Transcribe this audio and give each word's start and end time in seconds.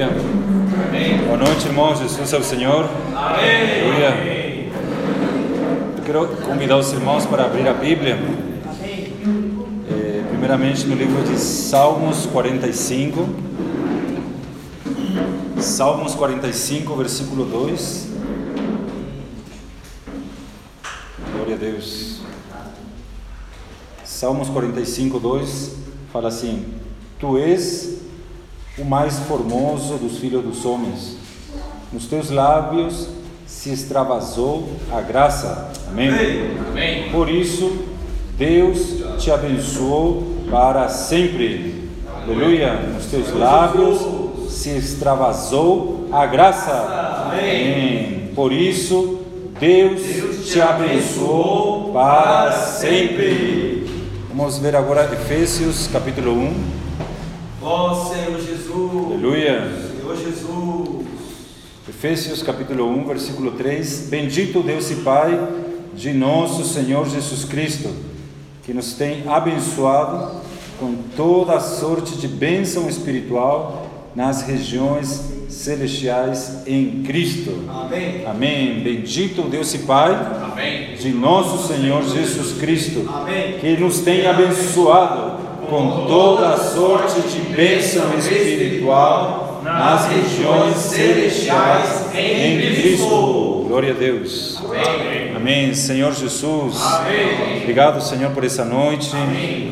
Aleluia. 0.00 1.26
Boa 1.26 1.36
noite, 1.38 1.66
irmãos. 1.66 1.98
Jesus 1.98 2.32
é 2.32 2.38
o 2.38 2.44
Senhor. 2.44 2.88
Amém. 3.16 3.80
Aleluia. 3.82 4.70
Eu 5.96 6.04
quero 6.04 6.28
convidar 6.36 6.78
os 6.78 6.92
irmãos 6.92 7.26
para 7.26 7.46
abrir 7.46 7.66
a 7.66 7.74
Bíblia. 7.74 8.16
Eh, 9.90 10.22
primeiramente 10.28 10.86
no 10.86 10.94
livro 10.94 11.20
de 11.24 11.36
Salmos 11.36 12.26
45. 12.26 13.28
Salmos 15.60 16.14
45, 16.14 16.94
versículo 16.94 17.44
2. 17.44 18.08
Glória 21.32 21.56
a 21.56 21.58
Deus. 21.58 22.20
Salmos 24.04 24.48
45, 24.48 25.18
2 25.18 25.72
fala 26.12 26.28
assim: 26.28 26.66
Tu 27.18 27.36
és 27.36 27.97
o 28.78 28.84
mais 28.84 29.18
formoso 29.20 29.96
dos 29.96 30.18
filhos 30.18 30.44
dos 30.44 30.64
homens. 30.64 31.16
Nos 31.92 32.06
teus 32.06 32.30
lábios 32.30 33.08
se 33.46 33.70
extravasou 33.70 34.68
a 34.92 35.00
graça. 35.00 35.70
Amém? 35.88 36.10
Amém. 36.70 37.10
Por 37.10 37.28
isso, 37.28 37.84
Deus 38.36 39.02
te 39.18 39.30
abençoou 39.30 40.22
para 40.50 40.88
sempre. 40.88 41.88
Aleluia. 42.22 42.74
Nos 42.74 43.06
teus 43.06 43.32
lábios 43.34 44.52
se 44.52 44.70
extravasou 44.70 46.08
a 46.12 46.26
graça. 46.26 47.32
Amém. 47.32 48.30
Por 48.34 48.52
isso, 48.52 49.20
Deus 49.58 50.46
te 50.46 50.60
abençoou 50.60 51.92
para 51.92 52.52
sempre. 52.52 53.90
Vamos 54.28 54.58
ver 54.58 54.76
agora 54.76 55.10
Efésios 55.12 55.88
capítulo 55.92 56.32
1. 56.32 56.54
Ó 57.60 57.94
Senhor 58.04 58.17
Jesus. 58.17 58.17
Aleluia. 59.18 59.68
Senhor 60.00 60.16
Jesus. 60.16 61.06
Efésios 61.88 62.40
capítulo 62.40 62.88
1, 62.88 63.04
versículo 63.04 63.50
3: 63.50 64.06
Bendito 64.08 64.62
Deus 64.62 64.92
e 64.92 64.94
Pai 64.96 65.36
de 65.92 66.12
nosso 66.12 66.64
Senhor 66.64 67.04
Jesus 67.08 67.44
Cristo, 67.44 67.90
que 68.62 68.72
nos 68.72 68.92
tem 68.92 69.24
abençoado 69.26 70.40
com 70.78 70.94
toda 71.16 71.54
a 71.54 71.60
sorte 71.60 72.16
de 72.16 72.28
bênção 72.28 72.88
espiritual 72.88 73.90
nas 74.14 74.42
regiões 74.42 75.32
celestiais 75.48 76.62
em 76.64 77.02
Cristo. 77.02 77.64
Amém. 77.68 78.24
Amém. 78.24 78.80
Bendito 78.84 79.42
Deus 79.42 79.74
e 79.74 79.78
Pai 79.78 80.12
Amém. 80.12 80.94
de 80.94 81.10
nosso 81.10 81.66
Senhor 81.66 82.04
Jesus 82.04 82.56
Cristo, 82.60 83.04
Amém. 83.12 83.58
que 83.58 83.76
nos 83.78 83.98
tem 83.98 84.28
abençoado 84.28 85.37
com 85.68 86.06
toda 86.06 86.48
a 86.50 86.56
sorte 86.56 87.20
de 87.20 87.40
bênção 87.54 88.16
espiritual 88.18 89.60
nas 89.62 90.08
regiões 90.08 90.76
celestiais 90.76 92.06
em 92.14 92.58
Cristo. 92.58 93.64
Glória 93.68 93.92
a 93.92 93.96
Deus. 93.96 94.62
Amém. 94.64 95.37
Amém. 95.48 95.72
Senhor 95.72 96.12
Jesus. 96.12 96.76
Amém. 96.82 97.62
Obrigado, 97.62 98.02
Senhor, 98.02 98.30
por 98.32 98.44
essa 98.44 98.66
noite. 98.66 99.10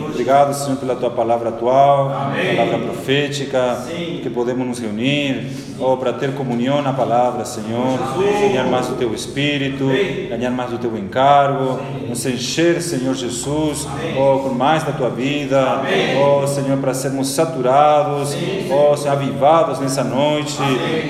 Obrigado, 0.08 0.54
Senhor, 0.54 0.78
pela 0.78 0.96
tua 0.96 1.10
palavra 1.10 1.50
atual, 1.50 2.08
Amém. 2.10 2.56
palavra 2.56 2.78
profética, 2.78 3.84
Sim. 3.86 4.20
que 4.22 4.30
podemos 4.30 4.66
nos 4.66 4.78
reunir, 4.78 5.46
oh, 5.78 5.98
para 5.98 6.14
ter 6.14 6.32
comunhão 6.32 6.80
na 6.80 6.94
palavra, 6.94 7.44
Senhor, 7.44 7.98
ganhar 8.40 8.64
mais 8.64 8.86
do 8.86 8.94
teu 8.94 9.12
espírito, 9.12 9.84
Amém. 9.84 10.28
ganhar 10.30 10.50
mais 10.50 10.70
do 10.70 10.78
teu 10.78 10.96
encargo, 10.96 11.78
nos 12.08 12.24
encher, 12.24 12.80
Senhor 12.80 13.14
Jesus, 13.14 13.86
oh, 14.16 14.38
com 14.38 14.54
mais 14.54 14.84
da 14.84 14.92
tua 14.92 15.10
vida, 15.10 15.60
Amém. 15.60 16.16
oh, 16.18 16.46
Senhor, 16.46 16.78
para 16.78 16.94
sermos 16.94 17.28
saturados, 17.28 18.34
oh, 18.70 18.96
Senhor, 18.96 19.12
avivados 19.12 19.80
nessa 19.80 20.02
noite, 20.02 20.56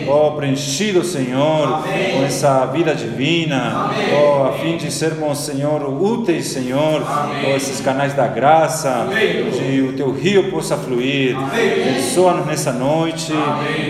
oh, 0.09 0.33
preenchidos, 0.33 1.13
Senhor, 1.13 1.75
Amém. 1.75 2.17
com 2.17 2.25
essa 2.25 2.67
vida 2.67 2.93
divina, 2.93 3.87
Amém. 3.87 4.09
oh, 4.13 4.45
a 4.49 4.53
fim 4.59 4.77
de 4.77 4.91
sermos, 4.91 5.39
Senhor, 5.39 5.83
úteis, 6.03 6.47
Senhor, 6.47 7.03
Amém. 7.03 7.53
oh, 7.53 7.57
esses 7.57 7.81
canais 7.81 8.15
da 8.15 8.27
graça, 8.27 8.91
Amém. 8.91 9.51
de 9.51 9.83
o 9.83 9.93
teu 9.95 10.13
rio 10.13 10.51
possa 10.51 10.77
fluir. 10.77 11.37
Abençoa-nos 11.37 12.47
nessa 12.47 12.73
noite, 12.73 13.33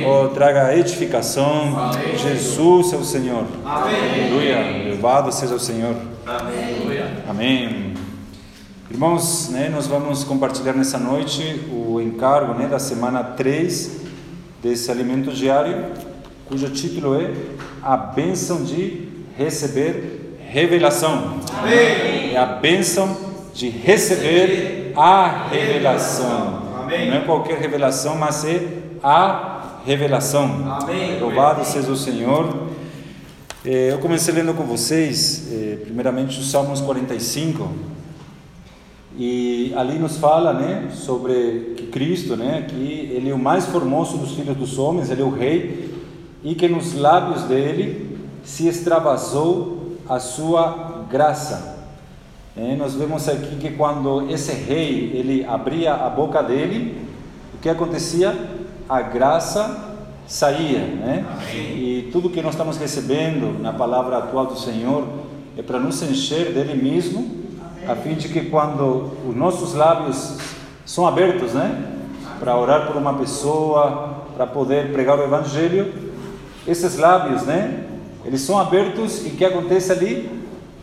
oh, 0.07 0.29
traga 0.29 0.77
edificação. 0.77 1.79
Amém. 1.79 2.19
Jesus 2.19 2.93
é 2.93 2.97
o 2.97 3.05
Senhor. 3.05 3.45
Aleluia. 3.65 4.89
Louvado 4.91 5.33
seja 5.33 5.55
o 5.55 5.61
Senhor. 5.61 5.97
Amém. 6.27 7.03
Amém. 7.29 7.95
Irmãos, 8.91 9.49
né, 9.51 9.69
nós 9.69 9.87
vamos 9.87 10.25
compartilhar 10.25 10.73
nessa 10.73 10.99
noite 10.99 11.61
o 11.71 12.01
encargo 12.01 12.55
né, 12.55 12.67
da 12.67 12.79
semana 12.79 13.23
3 13.23 14.01
desse 14.63 14.91
alimento 14.91 15.31
diário, 15.33 15.87
cujo 16.47 16.69
título 16.71 17.21
é 17.21 17.31
A 17.83 17.97
Bênção 17.97 18.63
de 18.63 19.09
Receber 19.37 20.16
Revelação. 20.49 21.41
Amém. 21.59 22.33
É 22.35 22.39
a 22.39 22.47
bênção 22.47 23.17
de 23.55 23.69
receber 23.69 24.93
a 24.97 25.49
revelação. 25.51 26.63
Amém. 26.83 27.11
Não 27.11 27.17
é 27.17 27.21
qualquer 27.21 27.59
revelação, 27.59 28.17
mas 28.17 28.45
é 28.45 28.63
a 29.03 29.81
revelação. 29.85 30.79
Amém. 30.83 31.19
Louvado 31.21 31.65
seja 31.65 31.91
o 31.91 31.97
Senhor. 31.97 32.69
Eh, 33.65 33.91
Eu 33.93 33.99
comecei 33.99 34.33
lendo 34.33 34.55
com 34.55 34.63
vocês, 34.65 35.49
eh, 35.53 35.79
primeiramente, 35.85 36.39
os 36.39 36.51
Salmos 36.51 36.81
45. 36.81 37.69
E 39.19 39.73
ali 39.77 39.99
nos 39.99 40.19
fala, 40.19 40.53
né, 40.53 40.89
sobre 40.93 41.75
que 41.77 41.87
Cristo, 41.87 42.37
né, 42.37 42.67
que 42.69 43.11
ele 43.13 43.31
é 43.31 43.35
o 43.35 43.39
mais 43.39 43.65
formoso 43.67 44.19
dos 44.19 44.33
filhos 44.33 44.57
dos 44.57 44.79
homens, 44.79 45.11
ele 45.11 45.23
é 45.23 45.25
o 45.25 45.31
rei, 45.31 45.91
e 46.45 46.55
que 46.55 46.69
nos 46.69 46.95
lábios 46.95 47.43
dele 47.45 48.19
se 48.45 48.69
extravasou 48.69 49.76
a 50.09 50.19
sua 50.19 51.05
graça. 51.11 51.77
Eh, 52.57 52.75
nós 52.77 52.95
vemos 52.95 53.29
aqui 53.29 53.57
que 53.57 53.71
quando 53.73 54.31
esse 54.31 54.53
rei 54.53 55.13
ele 55.15 55.45
abria 55.45 55.95
a 55.95 56.09
boca 56.09 56.43
dele, 56.43 57.07
o 57.55 57.59
que 57.59 57.69
acontecia? 57.69 58.35
A 58.89 59.03
graça 59.03 59.95
saía, 60.27 60.79
né? 60.79 61.25
E 61.53 62.09
tudo 62.13 62.31
que 62.31 62.41
nós 62.41 62.55
estamos 62.55 62.77
recebendo 62.77 63.61
na 63.61 63.73
palavra 63.73 64.19
atual 64.19 64.47
do 64.47 64.57
Senhor 64.57 65.07
é 65.57 65.63
para 65.63 65.79
nos 65.79 66.03
encher 66.03 66.53
dele 66.53 66.75
mesmo, 66.75 67.45
a 67.89 67.95
fim 67.95 68.15
de 68.15 68.29
que 68.29 68.43
quando 68.43 69.13
os 69.29 69.37
nossos 69.37 69.75
lábios 69.75 70.37
são 70.85 71.07
abertos, 71.07 71.53
né? 71.53 71.93
Para 72.39 72.57
orar 72.57 72.87
por 72.87 72.97
uma 72.97 73.15
pessoa, 73.15 74.25
para 74.37 74.47
poder 74.47 74.93
pregar 74.93 75.19
o 75.19 75.23
evangelho, 75.23 75.93
esses 76.67 76.97
lábios, 76.97 77.43
né? 77.43 77.87
Eles 78.27 78.41
são 78.41 78.59
abertos 78.59 79.25
e 79.25 79.29
o 79.29 79.31
que 79.33 79.45
acontece 79.45 79.93
ali? 79.93 80.29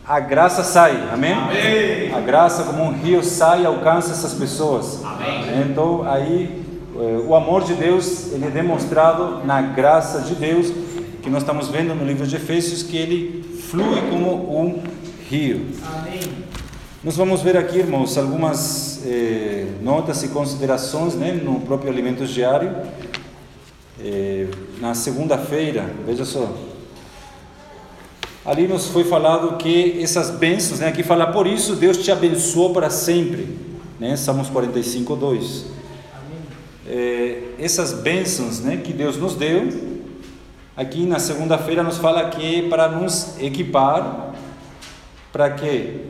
A 0.05 0.19
graça 0.19 0.63
sai, 0.63 1.09
amém? 1.11 1.33
Amém. 1.33 2.13
A 2.13 2.19
graça, 2.19 2.63
como 2.63 2.83
um 2.83 2.91
rio, 2.91 3.23
sai 3.23 3.63
e 3.63 3.65
alcança 3.65 4.11
essas 4.11 4.33
pessoas. 4.33 4.99
Amém. 5.03 5.69
Então, 5.69 6.03
aí, 6.03 6.61
eh, 6.95 7.21
o 7.25 7.35
amor 7.35 7.63
de 7.63 7.73
Deus, 7.73 8.33
ele 8.33 8.45
é 8.45 8.49
demonstrado 8.49 9.45
na 9.45 9.61
graça 9.61 10.21
de 10.21 10.35
Deus, 10.35 10.71
que 11.21 11.29
nós 11.29 11.43
estamos 11.43 11.69
vendo 11.69 11.95
no 11.95 12.05
livro 12.05 12.27
de 12.27 12.35
Efésios, 12.35 12.83
que 12.83 12.97
ele 12.97 13.61
flui 13.69 14.01
como 14.09 14.59
um 14.59 14.83
rio. 15.29 15.67
Amém. 15.85 16.19
Nós 17.01 17.15
vamos 17.15 17.41
ver 17.41 17.55
aqui, 17.55 17.79
irmãos, 17.79 18.17
algumas 18.17 19.05
eh, 19.05 19.67
notas 19.81 20.21
e 20.23 20.29
considerações 20.29 21.15
né, 21.15 21.31
no 21.31 21.61
próprio 21.61 21.91
Alimentos 21.91 22.29
Diário. 22.29 22.73
Eh, 24.01 24.47
na 24.81 24.93
segunda-feira, 24.93 25.89
veja 26.05 26.25
só. 26.25 26.72
Ali 28.45 28.67
nos 28.67 28.87
foi 28.87 29.05
falado 29.05 29.55
que 29.55 30.01
essas 30.01 30.29
bênçãos, 30.29 30.81
né, 30.81 30.89
aqui 30.89 31.01
fala, 31.01 31.27
por 31.27 31.47
isso 31.47 31.77
Deus 31.77 31.97
te 31.97 32.11
abençoou 32.11 32.73
para 32.73 32.89
sempre. 32.89 33.57
Né, 33.97 34.17
Salmos 34.17 34.49
45, 34.49 35.15
2. 35.15 35.65
Eh, 36.85 37.41
essas 37.57 37.93
bênçãos 37.93 38.59
né, 38.59 38.81
que 38.83 38.91
Deus 38.91 39.15
nos 39.15 39.35
deu, 39.35 39.69
aqui 40.75 41.05
na 41.05 41.19
segunda-feira 41.19 41.83
nos 41.83 41.97
fala 41.97 42.29
que 42.29 42.65
é 42.65 42.67
para 42.67 42.89
nos 42.89 43.39
equipar, 43.39 44.33
para 45.31 45.49
quê? 45.51 46.01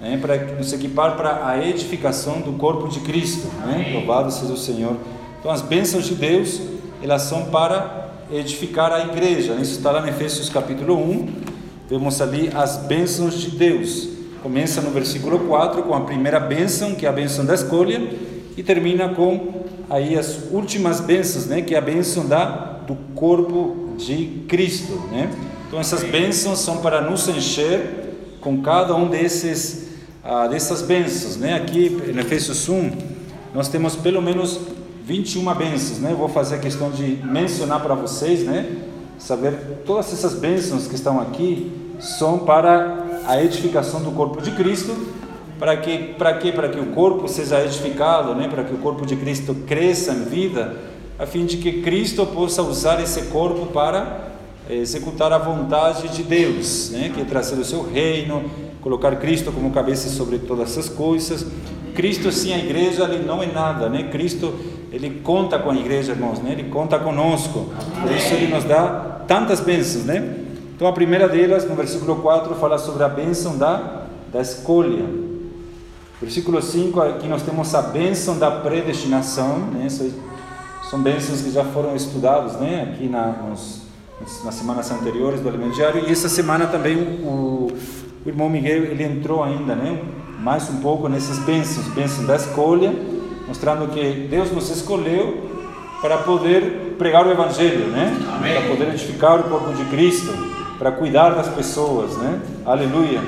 Né, 0.00 0.16
para 0.16 0.38
nos 0.54 0.72
equipar 0.72 1.14
para 1.14 1.46
a 1.46 1.62
edificação 1.62 2.40
do 2.40 2.54
corpo 2.54 2.88
de 2.88 3.00
Cristo. 3.00 3.48
Né? 3.66 3.90
Louvado 3.92 4.30
seja 4.30 4.54
o 4.54 4.56
Senhor. 4.56 4.96
Então, 5.38 5.50
as 5.50 5.60
bênçãos 5.60 6.06
de 6.06 6.14
Deus, 6.14 6.58
elas 7.02 7.22
são 7.22 7.46
para 7.46 8.12
edificar 8.32 8.90
a 8.90 9.00
igreja. 9.00 9.52
Isso 9.54 9.72
está 9.72 9.90
lá 9.90 10.06
em 10.06 10.08
Efésios 10.08 10.48
capítulo 10.48 10.96
1. 10.96 11.51
Vemos 11.88 12.20
ali 12.20 12.50
as 12.54 12.76
bênçãos 12.78 13.38
de 13.38 13.50
Deus. 13.50 14.08
Começa 14.42 14.80
no 14.80 14.90
versículo 14.90 15.38
4 15.40 15.82
com 15.82 15.94
a 15.94 16.00
primeira 16.00 16.40
bênção, 16.40 16.94
que 16.94 17.06
é 17.06 17.08
a 17.08 17.12
bênção 17.12 17.44
da 17.44 17.54
escolha, 17.54 18.00
e 18.56 18.62
termina 18.62 19.08
com 19.10 19.62
aí 19.88 20.18
as 20.18 20.50
últimas 20.50 21.00
bênçãos, 21.00 21.46
né, 21.46 21.62
que 21.62 21.74
é 21.74 21.78
a 21.78 21.82
bênção 21.82 22.26
da 22.26 22.72
do 22.86 22.96
corpo 23.14 23.94
de 23.96 24.44
Cristo, 24.48 24.94
né? 25.10 25.30
Então 25.66 25.78
essas 25.78 26.02
bênçãos 26.02 26.58
são 26.58 26.78
para 26.78 27.00
nos 27.00 27.28
encher 27.28 28.16
com 28.40 28.60
cada 28.60 28.94
um 28.94 29.08
desses 29.08 29.88
ah, 30.24 30.46
dessas 30.46 30.82
bênçãos, 30.82 31.36
né? 31.36 31.54
Aqui 31.54 32.00
em 32.08 32.18
Efésios 32.18 32.68
1, 32.68 32.90
nós 33.54 33.68
temos 33.68 33.96
pelo 33.96 34.20
menos 34.20 34.60
21 35.04 35.54
bênçãos, 35.54 35.98
né? 35.98 36.14
Vou 36.16 36.28
fazer 36.28 36.60
questão 36.60 36.90
de 36.90 37.18
mencionar 37.24 37.80
para 37.80 37.94
vocês, 37.94 38.44
né? 38.44 38.66
Saber 39.22 39.84
todas 39.86 40.12
essas 40.12 40.34
bênçãos 40.34 40.88
que 40.88 40.96
estão 40.96 41.20
aqui 41.20 41.70
são 42.00 42.40
para 42.40 43.22
a 43.24 43.40
edificação 43.40 44.02
do 44.02 44.10
corpo 44.10 44.42
de 44.42 44.50
Cristo, 44.50 44.96
para 45.60 45.76
que 45.76 46.14
para 46.18 46.34
que 46.34 46.50
para 46.50 46.68
que 46.68 46.80
o 46.80 46.86
corpo 46.86 47.28
seja 47.28 47.64
edificado, 47.64 48.34
né? 48.34 48.48
Para 48.48 48.64
que 48.64 48.74
o 48.74 48.78
corpo 48.78 49.06
de 49.06 49.14
Cristo 49.14 49.54
cresça 49.64 50.10
em 50.10 50.24
vida, 50.24 50.76
a 51.16 51.24
fim 51.24 51.46
de 51.46 51.58
que 51.58 51.82
Cristo 51.82 52.26
possa 52.26 52.64
usar 52.64 53.00
esse 53.00 53.22
corpo 53.26 53.66
para 53.66 54.32
executar 54.68 55.32
a 55.32 55.38
vontade 55.38 56.08
de 56.08 56.24
Deus, 56.24 56.90
né? 56.90 57.12
Que 57.14 57.20
é 57.20 57.24
trazer 57.24 57.54
o 57.60 57.64
seu 57.64 57.88
reino, 57.88 58.50
colocar 58.80 59.14
Cristo 59.20 59.52
como 59.52 59.70
cabeça 59.70 60.08
sobre 60.08 60.40
todas 60.40 60.76
as 60.76 60.88
coisas. 60.88 61.46
Cristo 61.94 62.32
sem 62.32 62.54
a 62.54 62.58
igreja 62.58 63.04
ele 63.04 63.24
não 63.24 63.40
é 63.40 63.46
nada, 63.46 63.88
né? 63.88 64.08
Cristo 64.10 64.52
ele 64.90 65.20
conta 65.22 65.60
com 65.60 65.70
a 65.70 65.76
igreja, 65.76 66.10
irmãos, 66.10 66.40
né? 66.40 66.50
Ele 66.50 66.64
conta 66.64 66.98
conosco. 66.98 67.72
Por 68.02 68.10
isso 68.10 68.34
ele 68.34 68.52
nos 68.52 68.64
dá 68.64 69.11
tantas 69.32 69.60
bênçãos, 69.60 70.04
né? 70.04 70.36
Então 70.76 70.86
a 70.86 70.92
primeira 70.92 71.26
delas, 71.26 71.66
no 71.66 71.74
versículo 71.74 72.16
4, 72.16 72.54
fala 72.56 72.76
sobre 72.76 73.02
a 73.02 73.08
bênção 73.08 73.56
da 73.56 74.02
da 74.30 74.42
escolha. 74.42 75.04
Versículo 76.20 76.60
5, 76.60 77.00
aqui 77.00 77.26
nós 77.28 77.42
temos 77.42 77.74
a 77.74 77.80
bênção 77.80 78.38
da 78.38 78.50
predestinação, 78.50 79.58
né? 79.58 79.88
São 79.88 81.00
bênçãos 81.00 81.40
que 81.40 81.50
já 81.50 81.64
foram 81.64 81.96
estudados, 81.96 82.56
né? 82.56 82.92
Aqui 82.92 83.08
na, 83.08 83.28
nos, 83.48 83.82
nas 84.44 84.54
semanas 84.54 84.90
anteriores 84.90 85.40
do 85.40 85.48
Alimento 85.48 85.76
Diário. 85.76 86.06
E 86.06 86.12
essa 86.12 86.28
semana 86.28 86.66
também 86.66 86.96
o, 87.24 87.68
o 88.24 88.28
irmão 88.28 88.50
Miguel, 88.50 88.84
ele 88.84 89.02
entrou 89.02 89.42
ainda, 89.42 89.74
né? 89.74 89.98
mais 90.38 90.68
um 90.68 90.76
pouco 90.80 91.08
nessas 91.08 91.38
bênçãos, 91.38 91.86
bênçãos 91.88 92.26
da 92.26 92.36
escolha, 92.36 92.92
mostrando 93.46 93.88
que 93.92 94.26
Deus 94.28 94.50
nos 94.50 94.68
escolheu 94.70 95.51
para 96.02 96.18
poder 96.18 96.96
pregar 96.98 97.26
o 97.26 97.30
Evangelho, 97.30 97.86
né? 97.86 98.14
Amém. 98.36 98.54
Para 98.54 98.68
poder 98.68 98.88
edificar 98.88 99.40
o 99.40 99.44
corpo 99.44 99.72
de 99.72 99.84
Cristo, 99.84 100.32
para 100.78 100.92
cuidar 100.92 101.30
das 101.30 101.48
pessoas, 101.48 102.16
né? 102.18 102.40
Aleluia. 102.66 103.22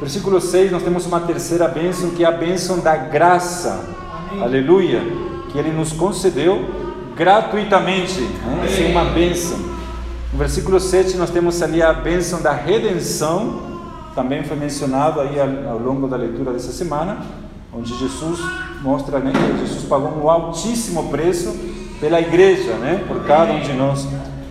Versículo 0.00 0.40
6, 0.40 0.72
nós 0.72 0.82
temos 0.82 1.06
uma 1.06 1.20
terceira 1.20 1.68
bênção, 1.68 2.10
que 2.10 2.24
é 2.24 2.26
a 2.26 2.32
bênção 2.32 2.80
da 2.80 2.96
graça. 2.96 3.84
Amém. 4.30 4.42
Aleluia. 4.42 5.00
Que 5.52 5.58
Ele 5.58 5.70
nos 5.70 5.92
concedeu 5.92 6.64
gratuitamente. 7.14 8.20
Né? 8.20 8.62
Essa 8.64 8.82
é 8.82 8.88
uma 8.88 9.04
bênção. 9.04 9.58
No 10.32 10.38
versículo 10.38 10.80
7, 10.80 11.16
nós 11.16 11.30
temos 11.30 11.62
ali 11.62 11.80
a 11.80 11.92
bênção 11.92 12.42
da 12.42 12.52
redenção 12.52 13.74
também 14.14 14.44
foi 14.44 14.56
mencionado 14.56 15.20
aí 15.20 15.34
ao 15.40 15.78
longo 15.78 16.06
da 16.06 16.16
leitura 16.16 16.52
dessa 16.52 16.70
semana, 16.70 17.18
onde 17.72 17.92
Jesus 17.98 18.38
mostra 18.80 19.18
né, 19.18 19.32
que 19.32 19.66
Jesus 19.66 19.84
pagou 19.86 20.22
um 20.22 20.30
altíssimo 20.30 21.08
preço 21.10 21.48
pela 22.04 22.20
igreja, 22.20 22.74
né, 22.74 23.02
por 23.08 23.24
cada 23.24 23.54
um 23.54 23.60
de 23.60 23.72
nós. 23.72 24.06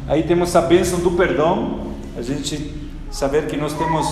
Aí 0.07 0.23
temos 0.23 0.55
a 0.55 0.61
bênção 0.61 0.99
do 1.01 1.11
perdão, 1.11 1.81
a 2.17 2.21
gente 2.23 2.73
saber 3.11 3.45
que 3.45 3.55
nós 3.55 3.73
temos 3.73 4.07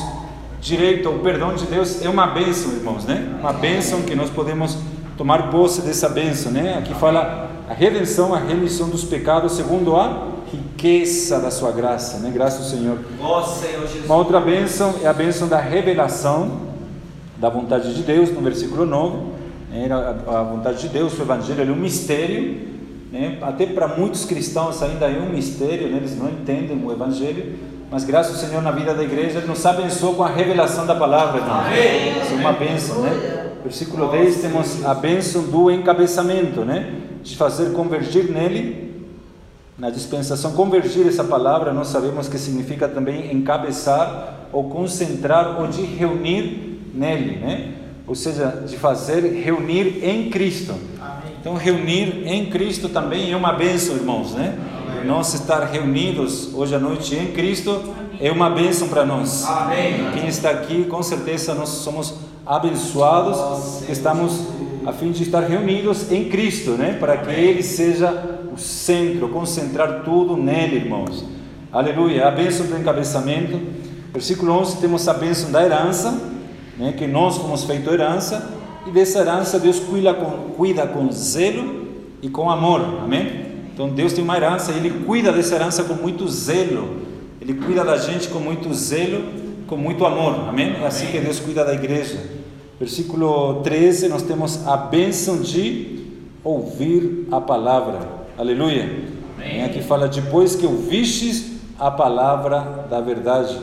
direito 0.62 1.10
ao 1.10 1.16
perdão 1.16 1.56
de 1.56 1.66
Deus 1.66 2.06
é 2.06 2.08
uma 2.08 2.28
bênção, 2.28 2.72
irmãos, 2.74 3.04
né? 3.04 3.36
Uma 3.40 3.52
bênção 3.52 4.04
que 4.04 4.14
nós 4.14 4.30
podemos 4.30 4.78
tomar 5.18 5.50
posse 5.50 5.82
dessa 5.82 6.08
bênção, 6.08 6.52
né? 6.52 6.78
Aqui 6.78 6.94
fala 6.94 7.50
a 7.68 7.74
redenção, 7.74 8.32
a 8.32 8.38
remissão 8.38 8.90
dos 8.90 9.04
pecados 9.06 9.54
segundo 9.54 9.96
a 9.96 10.28
riqueza 10.52 11.40
da 11.40 11.50
sua 11.50 11.72
graça, 11.72 12.20
né? 12.20 12.30
Graças 12.32 12.72
ao 12.72 12.78
Senhor. 12.78 13.00
Senhor 13.44 14.06
Uma 14.06 14.18
outra 14.18 14.40
bênção 14.40 14.94
é 15.02 15.08
a 15.08 15.14
bênção 15.14 15.48
da 15.48 15.60
revelação 15.60 16.60
da 17.38 17.50
vontade 17.50 17.96
de 17.96 18.04
Deus, 18.04 18.30
no 18.30 18.42
versículo 18.42 18.86
9. 18.86 19.18
Né? 19.72 19.90
A 19.92 20.44
vontade 20.44 20.82
de 20.82 20.90
Deus, 20.90 21.18
o 21.18 21.22
Evangelho 21.24 21.68
é 21.68 21.74
um 21.74 21.76
mistério, 21.76 22.71
né? 23.12 23.38
até 23.42 23.66
para 23.66 23.88
muitos 23.88 24.26
cristãos 24.26 24.82
ainda 24.82 25.08
é 25.08 25.20
um 25.20 25.30
mistério, 25.30 25.90
né? 25.90 25.98
eles 25.98 26.18
não 26.18 26.30
entendem 26.30 26.82
o 26.84 26.92
Evangelho, 26.92 27.56
mas 27.92 28.06
graças 28.06 28.42
ao 28.42 28.50
Senhor 28.50 28.64
na 28.64 28.72
vida 28.72 28.94
da 28.94 29.04
igreja, 29.04 29.40
Ele 29.40 29.48
nos 29.48 29.66
abençoou 29.66 30.16
com 30.16 30.24
a 30.24 30.30
revelação 30.30 30.86
da 30.86 30.96
palavra, 30.96 31.42
irmão. 31.42 31.62
Isso 32.24 32.34
é 32.34 32.38
uma 32.38 32.54
bênção, 32.54 33.02
né? 33.02 33.52
Versículo 33.64 34.10
10 34.10 34.42
temos 34.42 34.86
a 34.86 34.94
bênção 34.94 35.44
do 35.44 35.70
encabeçamento, 35.70 36.62
né? 36.62 36.96
De 37.22 37.36
fazer 37.36 37.74
convergir 37.74 38.32
nele 38.32 38.92
na 39.78 39.90
dispensação, 39.90 40.54
convergir 40.54 41.06
essa 41.06 41.24
palavra, 41.24 41.74
nós 41.74 41.88
sabemos 41.88 42.30
que 42.30 42.38
significa 42.38 42.88
também 42.88 43.34
encabeçar 43.34 44.48
ou 44.54 44.70
concentrar 44.70 45.60
ou 45.60 45.68
de 45.68 45.82
reunir 45.82 46.80
nele, 46.94 47.40
né? 47.40 47.74
Ou 48.08 48.16
seja, 48.16 48.64
de 48.66 48.78
fazer 48.78 49.22
reunir 49.44 50.04
em 50.04 50.30
Cristo. 50.30 50.76
Então, 51.42 51.56
reunir 51.56 52.22
em 52.28 52.46
Cristo 52.52 52.88
também 52.88 53.32
é 53.32 53.36
uma 53.36 53.52
bênção, 53.52 53.96
irmãos, 53.96 54.34
né? 54.34 54.60
Amém. 54.88 55.08
Nós 55.08 55.34
estar 55.34 55.62
reunidos 55.64 56.54
hoje 56.54 56.76
à 56.76 56.80
noite 56.80 57.16
em 57.16 57.32
Cristo 57.32 57.82
é 58.20 58.32
uma 58.32 58.48
bênção 58.48 58.88
para 58.88 59.04
nós. 59.04 59.44
Amém. 59.46 60.12
Quem 60.14 60.28
está 60.28 60.52
aqui, 60.52 60.84
com 60.84 61.02
certeza, 61.02 61.56
nós 61.56 61.70
somos 61.70 62.14
abençoados, 62.46 63.90
estamos 63.90 64.40
a 64.86 64.94
fim 64.94 65.12
de 65.12 65.24
estar 65.24 65.40
reunidos 65.40 66.12
em 66.12 66.26
Cristo, 66.26 66.74
né? 66.74 66.96
Para 67.00 67.18
que 67.18 67.32
Ele 67.32 67.64
seja 67.64 68.40
o 68.54 68.60
centro, 68.60 69.28
concentrar 69.30 70.04
tudo 70.04 70.38
nele, 70.38 70.76
irmãos. 70.76 71.26
Aleluia. 71.74 72.28
A 72.28 72.32
bênção 72.32 72.68
do 72.68 72.78
encabeçamento. 72.78 73.60
Versículo 74.14 74.52
11, 74.60 74.78
temos 74.78 75.08
a 75.08 75.14
bênção 75.16 75.52
da 75.52 75.64
herança, 75.64 76.22
né, 76.78 76.94
que 76.96 77.08
nós 77.08 77.38
fomos 77.38 77.64
feito 77.64 77.90
herança, 77.90 78.61
e 78.86 78.92
dessa 78.92 79.20
herança 79.20 79.60
Deus 79.60 79.80
cuida 79.80 80.14
com, 80.14 80.54
cuida 80.56 80.88
com 80.88 81.12
zelo 81.12 81.88
e 82.22 82.30
com 82.30 82.50
amor. 82.50 82.82
Amém? 83.04 83.46
Então 83.74 83.90
Deus 83.90 84.14
tem 84.14 84.24
uma 84.24 84.36
herança 84.36 84.72
e 84.72 84.78
Ele 84.78 85.06
cuida 85.06 85.32
dessa 85.32 85.56
herança 85.56 85.84
com 85.84 85.94
muito 85.94 86.28
zelo. 86.28 87.02
Ele 87.40 87.54
cuida 87.56 87.84
da 87.84 87.98
gente 87.98 88.28
com 88.30 88.40
muito 88.40 88.74
zelo, 88.74 89.24
com 89.68 89.76
muito 89.76 90.06
amor. 90.06 90.50
Amém? 90.50 90.76
É 90.82 90.86
assim 90.86 91.08
que 91.08 91.20
Deus 91.20 91.40
cuida 91.40 91.66
da 91.66 91.74
igreja. 91.74 92.20
Versículo 92.80 93.62
13, 93.62 94.08
nós 94.10 94.24
temos 94.24 94.68
a 94.68 94.76
bênção 94.76 95.40
de 95.40 96.06
ouvir 96.44 97.28
a 97.32 97.40
palavra. 97.40 98.00
Aleluia. 98.38 98.90
Amém. 99.38 99.64
Aqui 99.64 99.82
fala 99.82 100.08
depois 100.08 100.56
que 100.56 100.66
ouvistes 100.66 101.52
a 101.80 101.90
palavra 101.90 102.86
da 102.90 103.02
verdade. 103.02 103.58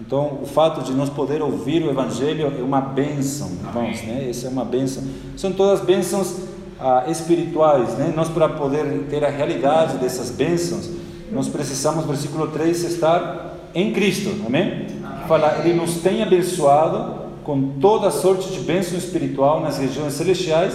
Então, 0.00 0.38
o 0.42 0.46
fato 0.46 0.82
de 0.82 0.92
nós 0.92 1.10
poder 1.10 1.42
ouvir 1.42 1.82
o 1.82 1.90
Evangelho 1.90 2.52
é 2.58 2.62
uma 2.62 2.80
bênção, 2.80 3.50
irmãos, 3.62 4.02
né? 4.02 4.28
Essa 4.30 4.46
é 4.46 4.50
uma 4.50 4.64
bênção. 4.64 5.04
São 5.36 5.52
todas 5.52 5.80
bênçãos 5.80 6.36
ah, 6.80 7.04
espirituais, 7.06 7.98
né? 7.98 8.12
Nós, 8.16 8.28
para 8.28 8.48
poder 8.48 9.06
ter 9.10 9.24
a 9.24 9.28
realidade 9.28 9.98
dessas 9.98 10.30
bênçãos, 10.30 10.88
nós 11.30 11.48
precisamos, 11.48 12.06
versículo 12.06 12.48
3, 12.48 12.84
estar 12.84 13.56
em 13.74 13.92
Cristo, 13.92 14.30
amém? 14.46 14.86
Fala, 15.28 15.58
Ele 15.58 15.74
nos 15.74 15.96
tem 15.96 16.22
abençoado 16.22 17.20
com 17.44 17.78
toda 17.80 18.10
sorte 18.10 18.50
de 18.50 18.60
bênção 18.60 18.96
espiritual 18.98 19.60
nas 19.60 19.78
regiões 19.78 20.14
celestiais 20.14 20.74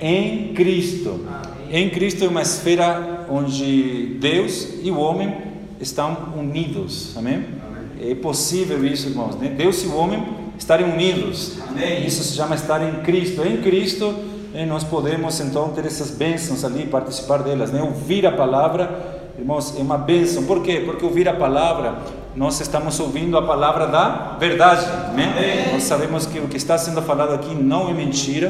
em 0.00 0.54
Cristo. 0.54 1.26
Em 1.70 1.90
Cristo 1.90 2.24
é 2.24 2.28
uma 2.28 2.42
esfera 2.42 3.26
onde 3.30 4.16
Deus 4.18 4.68
e 4.82 4.90
o 4.90 4.98
homem 4.98 5.36
estão 5.78 6.16
unidos. 6.36 7.16
Amém? 7.16 7.59
É 8.02 8.14
possível 8.14 8.84
isso, 8.84 9.08
irmãos. 9.08 9.36
Né? 9.36 9.48
Deus 9.48 9.82
e 9.84 9.86
o 9.86 9.96
homem 9.96 10.26
estarem 10.58 10.90
unidos. 10.90 11.58
Amém. 11.68 12.06
Isso 12.06 12.22
se 12.22 12.34
chama 12.34 12.54
estar 12.54 12.82
em 12.82 13.02
Cristo. 13.02 13.42
Em 13.46 13.58
Cristo 13.58 14.14
né, 14.52 14.64
nós 14.64 14.84
podemos 14.84 15.38
então 15.40 15.68
ter 15.70 15.84
essas 15.84 16.10
bênçãos 16.10 16.64
ali, 16.64 16.86
participar 16.86 17.42
delas. 17.42 17.70
Né? 17.70 17.82
Ouvir 17.82 18.26
a 18.26 18.32
palavra, 18.32 19.32
irmãos, 19.38 19.74
é 19.78 19.82
uma 19.82 19.98
bênção. 19.98 20.44
Por 20.44 20.62
quê? 20.62 20.82
Porque 20.84 21.04
ouvir 21.04 21.28
a 21.28 21.34
palavra, 21.34 21.98
nós 22.34 22.60
estamos 22.60 22.98
ouvindo 22.98 23.36
a 23.36 23.42
palavra 23.42 23.86
da 23.86 24.36
verdade. 24.38 24.86
Amém. 25.10 25.72
Nós 25.72 25.82
sabemos 25.82 26.26
que 26.26 26.38
o 26.38 26.48
que 26.48 26.56
está 26.56 26.78
sendo 26.78 27.02
falado 27.02 27.34
aqui 27.34 27.54
não 27.54 27.90
é 27.90 27.92
mentira 27.92 28.48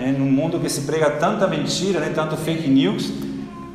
né, 0.00 0.14
num 0.16 0.30
mundo 0.30 0.58
que 0.58 0.68
se 0.68 0.82
prega 0.82 1.10
tanta 1.10 1.46
mentira, 1.46 2.00
né, 2.00 2.10
tanto 2.14 2.36
fake 2.36 2.68
news, 2.68 3.12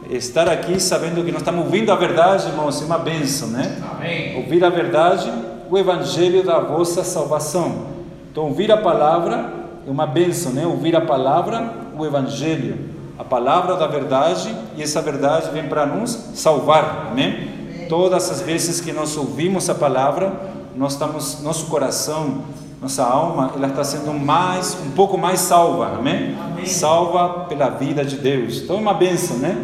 estar 0.09 0.47
aqui 0.47 0.79
sabendo 0.79 1.23
que 1.23 1.31
nós 1.31 1.41
estamos 1.41 1.65
ouvindo 1.65 1.91
a 1.91 1.95
verdade, 1.95 2.47
irmãos, 2.47 2.81
é 2.81 2.85
uma 2.85 2.97
bênção, 2.97 3.49
né? 3.49 3.81
Amém. 3.91 4.37
Ouvir 4.37 4.63
a 4.63 4.69
verdade, 4.69 5.31
o 5.69 5.77
evangelho 5.77 6.43
da 6.43 6.59
vossa 6.59 7.03
salvação. 7.03 7.87
Então, 8.31 8.45
ouvir 8.45 8.71
a 8.71 8.77
palavra 8.77 9.51
é 9.87 9.89
uma 9.89 10.05
bênção, 10.05 10.51
né? 10.51 10.65
Ouvir 10.65 10.95
a 10.95 11.01
palavra, 11.01 11.73
o 11.97 12.05
evangelho, 12.05 12.77
a 13.17 13.23
palavra 13.23 13.75
da 13.75 13.87
verdade, 13.87 14.55
e 14.75 14.83
essa 14.83 15.01
verdade 15.01 15.49
vem 15.51 15.67
para 15.67 15.85
nos 15.85 16.11
salvar, 16.33 17.07
amém? 17.11 17.87
Todas 17.89 18.29
as 18.29 18.41
vezes 18.41 18.81
que 18.81 18.91
nós 18.91 19.15
ouvimos 19.15 19.69
a 19.69 19.75
palavra, 19.75 20.33
nós 20.75 20.93
estamos, 20.93 21.41
nosso 21.41 21.67
coração 21.67 22.43
nossa 22.85 23.03
alma 23.03 23.51
ela 23.55 23.67
está 23.67 23.83
sendo 23.83 24.13
mais, 24.13 24.77
um 24.85 24.91
pouco 24.91 25.17
mais 25.17 25.39
salva, 25.39 25.97
amém? 25.97 26.37
amém? 26.39 26.65
Salva 26.67 27.45
pela 27.45 27.69
vida 27.69 28.05
de 28.05 28.17
Deus. 28.17 28.61
Então 28.61 28.75
é 28.75 28.79
uma 28.79 28.93
bênção, 28.93 29.37
né? 29.37 29.57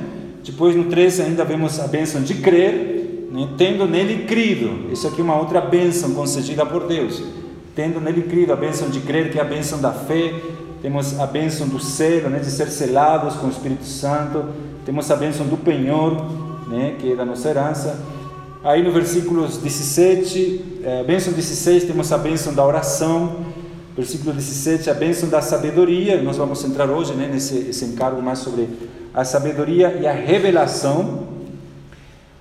Depois 0.44 0.76
no 0.76 0.86
13 0.86 1.22
ainda 1.22 1.46
vemos 1.46 1.80
a 1.80 1.88
bênção 1.88 2.22
de 2.22 2.36
crer, 2.36 3.28
né? 3.32 3.50
tendo 3.58 3.86
nele 3.88 4.26
crido. 4.26 4.92
Isso 4.92 5.08
aqui 5.08 5.22
é 5.22 5.24
uma 5.24 5.38
outra 5.38 5.62
bênção 5.62 6.14
concedida 6.14 6.66
por 6.66 6.88
Deus. 6.88 7.22
Tendo 7.76 8.02
nele 8.02 8.24
crido, 8.24 8.52
a 8.52 8.56
bênção 8.56 8.90
de 8.90 9.00
crer, 9.00 9.32
que 9.32 9.38
é 9.38 9.42
a 9.42 9.46
bênção 9.46 9.80
da 9.80 9.92
fé, 9.92 10.34
temos 10.82 11.20
a 11.20 11.28
bênção 11.28 11.68
do 11.68 11.80
selo, 11.80 12.30
né, 12.30 12.40
de 12.40 12.50
ser 12.50 12.68
selados 12.68 13.36
com 13.36 13.48
o 13.48 13.50
Espírito 13.50 13.86
Santo, 13.86 14.46
temos 14.84 15.10
a 15.12 15.16
bênção 15.16 15.46
do 15.46 15.56
penhor, 15.56 16.26
né, 16.68 16.96
que 17.00 17.12
é 17.12 17.16
da 17.16 17.24
nossa 17.24 17.50
herança. 17.50 18.00
Aí 18.64 18.84
no 18.84 18.92
versículos 18.92 19.58
17, 19.58 20.82
é, 20.84 21.04
bênção 21.04 21.34
16, 21.34 21.84
temos 21.84 22.12
a 22.12 22.18
bênção 22.18 22.54
da 22.54 22.66
oração. 22.66 23.38
Versículo 23.96 24.34
17, 24.34 24.90
a 24.90 24.94
bênção 24.94 25.30
da 25.30 25.42
sabedoria. 25.42 26.22
Nós 26.22 26.38
vamos 26.38 26.64
entrar 26.64 26.90
hoje 26.90 27.14
né, 27.14 27.30
nesse 27.32 27.58
esse 27.58 27.86
encargo 27.86 28.22
mais 28.22 28.40
sobre 28.40 28.70
a 29.14 29.24
sabedoria 29.24 29.98
e 30.02 30.08
a 30.08 30.14
revelação. 30.14 31.28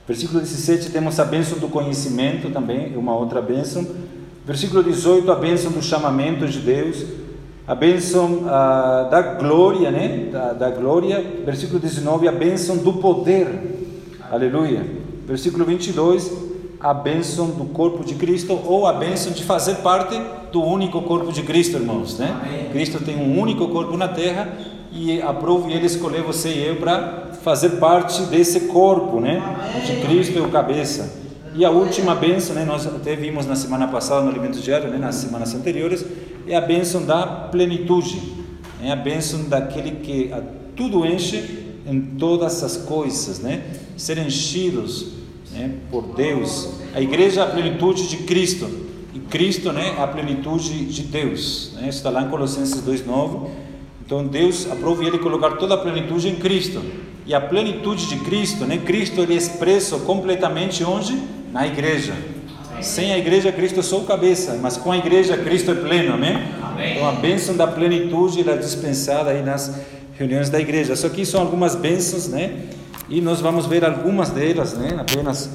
Versículo 0.06 0.40
17, 0.40 0.90
temos 0.90 1.18
a 1.20 1.24
bênção 1.24 1.58
do 1.58 1.68
conhecimento 1.68 2.50
também, 2.50 2.92
é 2.94 2.98
uma 2.98 3.14
outra 3.14 3.40
bênção. 3.40 3.86
Versículo 4.44 4.82
18, 4.82 5.30
a 5.30 5.36
bênção 5.36 5.70
do 5.70 5.82
chamamento 5.82 6.46
de 6.46 6.58
Deus. 6.58 7.04
A 7.66 7.74
bênção 7.74 8.46
ah, 8.48 9.06
da 9.08 9.22
glória, 9.22 9.90
né? 9.90 10.28
Da, 10.32 10.52
da 10.52 10.70
glória. 10.70 11.24
Versículo 11.44 11.78
19, 11.78 12.26
a 12.26 12.32
bênção 12.32 12.78
do 12.78 12.94
poder. 12.94 13.46
Aleluia. 14.28 14.84
Versículo 15.24 15.64
22, 15.64 16.32
a 16.80 16.92
bênção 16.92 17.50
do 17.50 17.66
corpo 17.66 18.04
de 18.04 18.14
Cristo 18.16 18.58
ou 18.64 18.86
a 18.86 18.92
bênção 18.92 19.30
de 19.30 19.44
fazer 19.44 19.76
parte 19.76 20.20
do 20.50 20.60
único 20.60 21.02
corpo 21.02 21.32
de 21.32 21.42
Cristo, 21.42 21.76
irmãos, 21.76 22.18
né? 22.18 22.36
Amém. 22.42 22.70
Cristo 22.70 22.98
tem 23.04 23.16
um 23.16 23.38
único 23.38 23.68
corpo 23.68 23.96
na 23.96 24.08
terra 24.08 24.48
e 24.92 25.20
aprove 25.22 25.72
ele 25.72 25.86
escolher 25.86 26.22
você 26.22 26.48
e 26.48 26.66
eu 26.66 26.76
para 26.76 27.30
fazer 27.42 27.70
parte 27.78 28.22
desse 28.22 28.60
corpo, 28.60 29.20
né? 29.20 29.40
De 29.86 30.00
Cristo 30.06 30.38
é 30.38 30.42
o 30.42 30.48
cabeça. 30.48 31.20
E 31.54 31.64
a 31.64 31.70
última 31.70 32.14
bênção, 32.14 32.54
né? 32.54 32.64
Nós 32.64 32.86
até 32.86 33.14
vimos 33.14 33.46
na 33.46 33.56
semana 33.56 33.88
passada 33.88 34.22
no 34.22 34.30
alimento 34.30 34.60
diário, 34.60 34.88
né? 34.88 34.98
Nas 34.98 35.16
semanas 35.16 35.54
anteriores, 35.54 36.04
é 36.46 36.56
a 36.56 36.60
bênção 36.60 37.04
da 37.04 37.26
plenitude, 37.26 38.20
é 38.82 38.90
a 38.90 38.96
bênção 38.96 39.44
daquele 39.44 39.92
que 40.02 40.32
a 40.32 40.42
tudo 40.74 41.04
enche 41.04 41.78
em 41.86 42.00
todas 42.00 42.62
as 42.62 42.76
coisas, 42.76 43.38
né? 43.40 43.62
Ser 43.96 44.18
enchidos 44.18 45.20
né, 45.52 45.74
por 45.90 46.14
Deus. 46.14 46.70
A 46.94 47.00
igreja 47.00 47.40
é 47.40 47.44
a 47.44 47.46
plenitude 47.46 48.08
de 48.08 48.18
Cristo 48.18 48.68
e 49.14 49.18
Cristo, 49.18 49.72
né, 49.72 49.96
é 49.98 50.02
a 50.02 50.06
plenitude 50.06 50.86
de 50.86 51.02
Deus. 51.02 51.72
Né? 51.74 51.88
Isso 51.88 51.98
está 51.98 52.10
lá 52.10 52.22
em 52.22 52.28
Colossenses 52.28 52.80
2:9. 52.82 53.48
Então 54.10 54.26
Deus 54.26 54.68
aprova 54.68 55.04
ele 55.04 55.20
colocar 55.20 55.50
toda 55.52 55.74
a 55.74 55.78
plenitude 55.78 56.28
em 56.28 56.34
Cristo. 56.34 56.82
E 57.24 57.32
a 57.32 57.40
plenitude 57.40 58.08
de 58.08 58.16
Cristo, 58.16 58.64
né? 58.64 58.76
Cristo 58.76 59.20
ele 59.20 59.34
é 59.34 59.36
expresso 59.36 60.00
completamente 60.00 60.82
onde? 60.82 61.16
Na 61.52 61.64
igreja. 61.64 62.12
Sem 62.80 63.12
a 63.12 63.18
igreja, 63.18 63.52
Cristo 63.52 63.78
é 63.78 63.82
só 63.84 63.98
o 63.98 64.04
cabeça, 64.04 64.58
mas 64.60 64.76
com 64.76 64.90
a 64.90 64.96
igreja, 64.98 65.36
Cristo 65.36 65.70
é 65.70 65.74
pleno, 65.76 66.14
amém? 66.14 66.36
amém. 66.60 66.94
Então 66.94 67.08
a 67.08 67.12
bênção 67.12 67.56
da 67.56 67.68
plenitude 67.68 68.40
ela 68.40 68.54
é 68.54 68.56
dispensada 68.56 69.30
aí 69.30 69.44
nas 69.44 69.80
reuniões 70.18 70.50
da 70.50 70.58
igreja. 70.58 70.96
Só 70.96 71.08
que 71.08 71.24
são 71.24 71.40
algumas 71.40 71.76
bênçãos, 71.76 72.26
né? 72.26 72.64
E 73.08 73.20
nós 73.20 73.40
vamos 73.40 73.66
ver 73.66 73.84
algumas 73.84 74.30
delas, 74.30 74.76
né? 74.76 74.96
Apenas, 74.98 75.50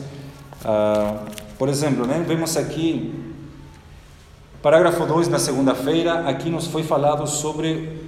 ah, 0.63 1.25
por 1.57 1.67
exemplo, 1.67 2.07
né? 2.07 2.23
Vemos 2.25 2.55
aqui, 2.55 3.13
parágrafo 4.61 5.05
2 5.05 5.27
na 5.27 5.39
segunda-feira, 5.39 6.21
aqui 6.21 6.49
nos 6.49 6.67
foi 6.67 6.83
falado 6.83 7.27
sobre 7.27 8.04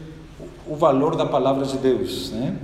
o 0.70 0.76
valor 0.76 1.16
da 1.16 1.26
palavra 1.26 1.66
de 1.66 1.78
Deus, 1.78 2.32
né? 2.32 2.56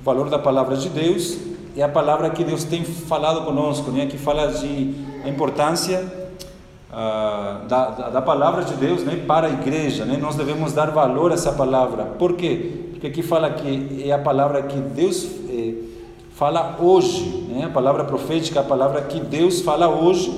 O 0.00 0.04
valor 0.04 0.30
da 0.30 0.38
palavra 0.38 0.76
de 0.76 0.88
Deus 0.88 1.38
é 1.76 1.82
a 1.82 1.88
palavra 1.88 2.30
que 2.30 2.44
Deus 2.44 2.64
tem 2.64 2.84
falado 2.84 3.44
conosco, 3.44 3.90
né? 3.90 4.06
Que 4.06 4.18
fala 4.18 4.48
de 4.48 4.94
a 5.24 5.28
importância 5.28 6.28
Uh, 6.90 7.68
da, 7.68 7.90
da, 7.90 8.08
da, 8.08 8.22
palavra 8.22 8.64
de 8.64 8.72
Deus 8.72 9.04
né, 9.04 9.22
para 9.26 9.46
a 9.46 9.50
igreja. 9.50 10.06
Né? 10.06 10.16
Nós 10.18 10.36
devemos 10.36 10.72
dar 10.72 10.90
valor 10.90 11.30
a 11.30 11.34
essa 11.34 11.52
palavra. 11.52 12.04
Por 12.18 12.32
quê? 12.32 12.88
Porque 12.92 13.08
aqui 13.08 13.22
fala 13.22 13.50
que 13.50 14.02
é 14.08 14.10
a 14.10 14.18
palavra 14.18 14.62
que 14.62 14.78
Deus 14.78 15.28
é, 15.50 15.74
fala 16.32 16.78
hoje, 16.80 17.46
né? 17.50 17.66
a 17.66 17.68
palavra 17.68 18.04
profética, 18.04 18.60
a 18.60 18.62
palavra 18.62 19.02
que 19.02 19.20
Deus 19.20 19.60
fala 19.60 19.86
hoje. 19.86 20.32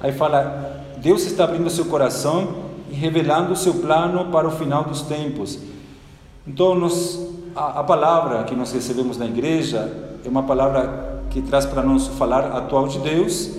Aí 0.00 0.12
fala, 0.12 0.82
Deus 0.96 1.26
está 1.26 1.44
abrindo 1.44 1.68
seu 1.68 1.84
coração 1.84 2.54
e 2.90 2.94
revelando 2.94 3.52
o 3.52 3.56
seu 3.56 3.74
plano 3.74 4.32
para 4.32 4.48
o 4.48 4.50
final 4.50 4.84
dos 4.84 5.02
tempos. 5.02 5.58
Então, 6.46 6.74
nós, 6.74 7.20
a, 7.54 7.80
a 7.80 7.84
palavra 7.84 8.42
que 8.44 8.54
nós 8.54 8.72
recebemos 8.72 9.16
na 9.16 9.26
igreja 9.26 10.18
é 10.24 10.28
uma 10.28 10.42
palavra 10.42 11.22
que 11.30 11.40
traz 11.40 11.64
para 11.64 11.82
nós 11.82 12.08
o 12.08 12.12
falar 12.12 12.46
atual 12.56 12.88
de 12.88 12.98
Deus, 12.98 13.50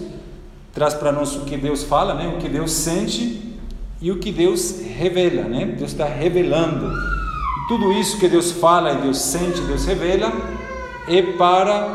traz 0.74 0.94
para 0.94 1.12
nós 1.12 1.36
o 1.36 1.42
que 1.42 1.56
Deus 1.56 1.84
fala, 1.84 2.14
né? 2.14 2.34
o 2.36 2.40
que 2.40 2.50
Deus 2.50 2.72
sente 2.72 3.58
e 4.02 4.12
o 4.12 4.20
que 4.20 4.32
Deus 4.32 4.82
revela. 4.82 5.44
Né? 5.44 5.66
Deus 5.66 5.92
está 5.92 6.06
revelando. 6.06 6.92
Tudo 7.70 7.92
isso 7.94 8.20
que 8.20 8.28
Deus 8.28 8.52
fala 8.52 8.92
e 8.92 8.98
Deus 8.98 9.18
sente, 9.18 9.62
Deus 9.62 9.86
revela, 9.86 10.32
é 11.08 11.22
para 11.22 11.88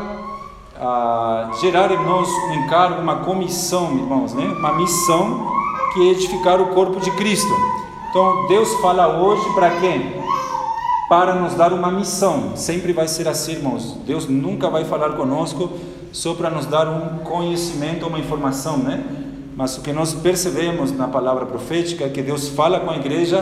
ah, 0.75 1.51
gerar 1.61 1.91
em 1.91 2.03
nós 2.03 2.27
um 2.27 2.53
encargo, 2.65 2.99
uma 2.99 3.17
comissão, 3.17 3.95
irmãos, 3.95 4.33
né? 4.33 4.45
uma 4.45 4.73
missão 4.73 5.51
que 5.93 6.01
é 6.01 6.11
edificar 6.13 6.59
o 6.59 6.67
corpo 6.73 6.99
de 6.99 7.11
Cristo. 7.11 7.53
Então, 8.09 8.47
Deus 8.47 8.73
fala 8.81 9.19
hoje 9.19 9.47
para 9.53 9.69
quem? 9.79 10.18
Para 11.09 11.33
nos 11.33 11.55
dar 11.55 11.73
uma 11.73 11.91
missão. 11.91 12.55
Sempre 12.55 12.93
vai 12.93 13.07
ser 13.07 13.27
assim, 13.27 13.53
irmãos. 13.53 13.97
Deus 14.05 14.27
nunca 14.27 14.69
vai 14.69 14.85
falar 14.85 15.13
conosco 15.13 15.71
só 16.11 16.35
para 16.35 16.51
nos 16.51 16.67
dar 16.67 16.87
um 16.87 17.23
conhecimento, 17.23 18.05
uma 18.05 18.19
informação, 18.19 18.77
né? 18.77 19.03
Mas 19.55 19.75
o 19.75 19.81
que 19.81 19.91
nós 19.91 20.13
percebemos 20.13 20.91
na 20.91 21.07
palavra 21.07 21.47
profética 21.47 22.05
é 22.05 22.09
que 22.09 22.21
Deus 22.21 22.49
fala 22.49 22.79
com 22.79 22.91
a 22.91 22.95
igreja 22.95 23.41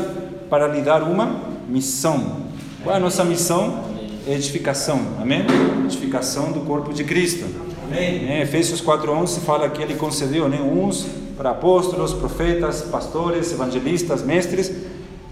para 0.49 0.65
lhe 0.67 0.81
dar 0.81 1.03
uma 1.03 1.29
missão. 1.67 2.37
Qual 2.83 2.95
é 2.95 2.97
a 2.97 3.01
nossa 3.01 3.25
missão? 3.25 3.83
Edificação, 4.25 4.99
amém? 5.21 5.45
Edificação 5.83 6.53
do 6.53 6.61
corpo 6.61 6.93
de 6.93 7.03
Cristo. 7.03 7.45
Amém. 7.85 8.29
É, 8.31 8.41
Efésios 8.43 8.81
4:11 8.81 9.41
fala 9.41 9.69
que 9.69 9.81
ele 9.81 9.95
concedeu 9.95 10.47
né, 10.47 10.61
uns 10.61 11.05
para 11.37 11.51
apóstolos, 11.51 12.13
profetas, 12.13 12.81
pastores, 12.81 13.51
evangelistas, 13.51 14.23
mestres, 14.23 14.71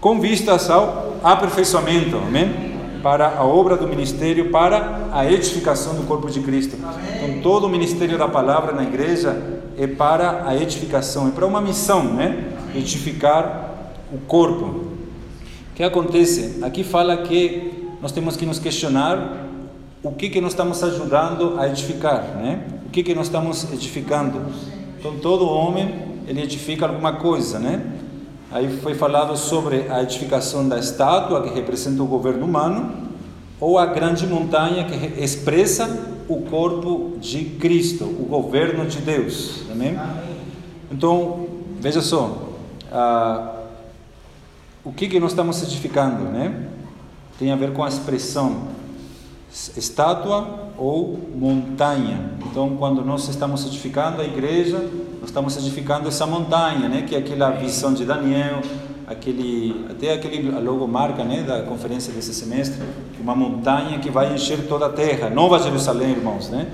com 0.00 0.20
vistas 0.20 0.70
ao 0.70 1.16
aperfeiçoamento, 1.22 2.16
amém? 2.16 2.76
Para 3.02 3.38
a 3.38 3.44
obra 3.44 3.76
do 3.76 3.86
ministério, 3.86 4.50
para 4.50 5.08
a 5.12 5.30
edificação 5.30 5.94
do 5.94 6.02
corpo 6.02 6.30
de 6.30 6.40
Cristo. 6.40 6.76
Então, 6.76 7.42
todo 7.42 7.66
o 7.66 7.68
ministério 7.68 8.18
da 8.18 8.28
palavra 8.28 8.72
na 8.72 8.82
igreja 8.82 9.60
é 9.78 9.86
para 9.86 10.44
a 10.46 10.56
edificação, 10.56 11.28
é 11.28 11.30
para 11.30 11.46
uma 11.46 11.60
missão, 11.60 12.04
né? 12.04 12.52
Edificar 12.74 13.70
o 14.12 14.18
corpo 14.18 14.96
que 15.76 15.82
acontece? 15.82 16.58
Aqui 16.62 16.82
fala 16.82 17.18
que 17.18 17.86
nós 18.00 18.10
temos 18.10 18.34
que 18.34 18.46
nos 18.46 18.58
questionar 18.58 19.46
o 20.02 20.10
que 20.10 20.30
que 20.30 20.40
nós 20.40 20.52
estamos 20.52 20.82
ajudando 20.82 21.60
a 21.60 21.68
edificar, 21.68 22.22
né? 22.36 22.64
O 22.86 22.88
que 22.88 23.02
que 23.02 23.14
nós 23.14 23.26
estamos 23.26 23.70
edificando? 23.70 24.40
Então 24.98 25.18
todo 25.18 25.46
homem 25.46 25.94
ele 26.26 26.40
edifica 26.42 26.86
alguma 26.86 27.12
coisa, 27.12 27.58
né? 27.58 27.82
Aí 28.56 28.74
foi 28.78 28.94
falado 28.94 29.36
sobre 29.36 29.86
a 29.90 30.02
edificação 30.02 30.66
da 30.66 30.78
estátua 30.78 31.42
que 31.42 31.54
representa 31.54 32.02
o 32.02 32.06
governo 32.06 32.46
humano 32.46 32.90
ou 33.60 33.78
a 33.78 33.84
grande 33.84 34.26
montanha 34.26 34.86
que 34.86 35.22
expressa 35.22 35.86
o 36.26 36.40
corpo 36.40 37.18
de 37.20 37.44
Cristo, 37.60 38.04
o 38.04 38.24
governo 38.24 38.86
de 38.86 39.00
Deus, 39.00 39.60
amém? 39.70 40.00
Então 40.90 41.46
veja 41.78 42.00
só. 42.00 42.48
Ah, 42.90 43.56
o 44.82 44.90
que, 44.90 45.06
que 45.06 45.20
nós 45.20 45.32
estamos 45.32 45.62
edificando, 45.62 46.24
né? 46.24 46.68
Tem 47.38 47.52
a 47.52 47.56
ver 47.56 47.74
com 47.74 47.84
a 47.84 47.88
expressão 47.88 48.68
estátua 49.76 50.65
ou 50.78 51.18
montanha. 51.34 52.30
Então, 52.50 52.76
quando 52.76 53.04
nós 53.04 53.28
estamos 53.28 53.64
edificando 53.66 54.20
a 54.20 54.24
igreja, 54.24 54.78
nós 55.20 55.26
estamos 55.26 55.56
edificando 55.56 56.08
essa 56.08 56.26
montanha, 56.26 56.88
né? 56.88 57.02
Que 57.02 57.14
é 57.14 57.18
aquela 57.18 57.50
visão 57.50 57.94
de 57.94 58.04
Daniel, 58.04 58.60
aquele 59.06 59.86
até 59.90 60.12
aquele 60.12 60.50
logomarca, 60.60 61.24
né? 61.24 61.42
Da 61.42 61.62
conferência 61.62 62.12
desse 62.12 62.34
semestre, 62.34 62.82
uma 63.20 63.34
montanha 63.34 63.98
que 63.98 64.10
vai 64.10 64.34
encher 64.34 64.66
toda 64.68 64.86
a 64.86 64.90
terra, 64.90 65.30
Nova 65.30 65.58
Jerusalém, 65.58 66.10
irmãos, 66.10 66.50
né? 66.50 66.68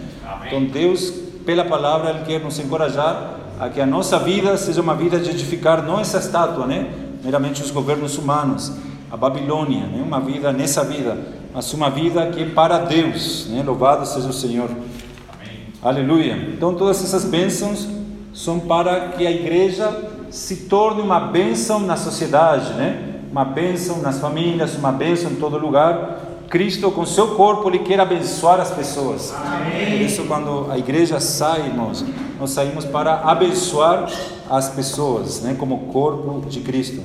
Então, 0.47 0.65
Deus, 0.65 1.11
pela 1.47 1.65
palavra, 1.65 2.11
ele 2.11 2.25
quer 2.25 2.41
nos 2.41 2.59
encorajar 2.59 3.39
a 3.59 3.69
que 3.69 3.81
a 3.81 3.87
nossa 3.87 4.19
vida 4.19 4.57
seja 4.57 4.81
uma 4.81 4.95
vida 4.95 5.19
de 5.21 5.31
edificar 5.31 5.83
não 5.83 6.01
essa 6.01 6.19
estátua, 6.19 6.67
né? 6.67 6.93
meramente 7.23 7.63
os 7.63 7.71
governos 7.71 8.19
humanos, 8.19 8.73
a 9.11 9.17
Babilônia, 9.17 9.87
né? 9.87 10.03
uma 10.05 10.21
vida 10.21 10.53
nessa 10.53 10.85
vida, 10.85 11.17
mas 11.55 11.73
uma 11.75 11.91
vida 11.91 12.27
que 12.29 12.43
é 12.43 12.47
para 12.47 12.79
Deus, 12.79 13.47
né? 13.49 13.63
louvado 13.65 14.07
seja 14.07 14.29
o 14.29 14.33
Senhor. 14.33 14.71
Amém. 14.71 15.59
Aleluia. 15.83 16.35
Então 16.55 16.75
todas 16.75 17.05
essas 17.05 17.25
bênçãos 17.25 17.87
são 18.33 18.59
para 18.61 19.09
que 19.09 19.27
a 19.27 19.31
igreja 19.31 20.11
se 20.31 20.57
torne 20.57 21.03
uma 21.03 21.21
bênção 21.21 21.81
na 21.81 21.97
sociedade, 21.97 22.73
né? 22.73 23.21
Uma 23.31 23.45
bênção 23.45 24.01
nas 24.01 24.19
famílias, 24.19 24.75
uma 24.77 24.91
bênção 24.91 25.31
em 25.31 25.37
todo 25.37 25.59
lugar. 25.59 26.21
Cristo, 26.49 26.91
com 26.91 27.05
seu 27.07 27.29
corpo, 27.29 27.69
ele 27.69 27.79
quer 27.81 28.01
abençoar 28.01 28.61
as 28.61 28.71
pessoas. 28.71 29.35
Amém. 29.35 29.91
Por 29.91 30.01
isso, 30.01 30.25
quando 30.25 30.71
a 30.71 30.79
igreja 30.79 31.19
sai, 31.21 31.67
irmãos, 31.67 32.05
nós 32.39 32.51
saímos 32.51 32.85
para 32.85 33.21
abençoar 33.21 34.11
as 34.51 34.69
pessoas, 34.69 35.41
né, 35.41 35.57
como 35.59 35.87
corpo 35.93 36.47
de 36.47 36.61
Cristo. 36.61 37.01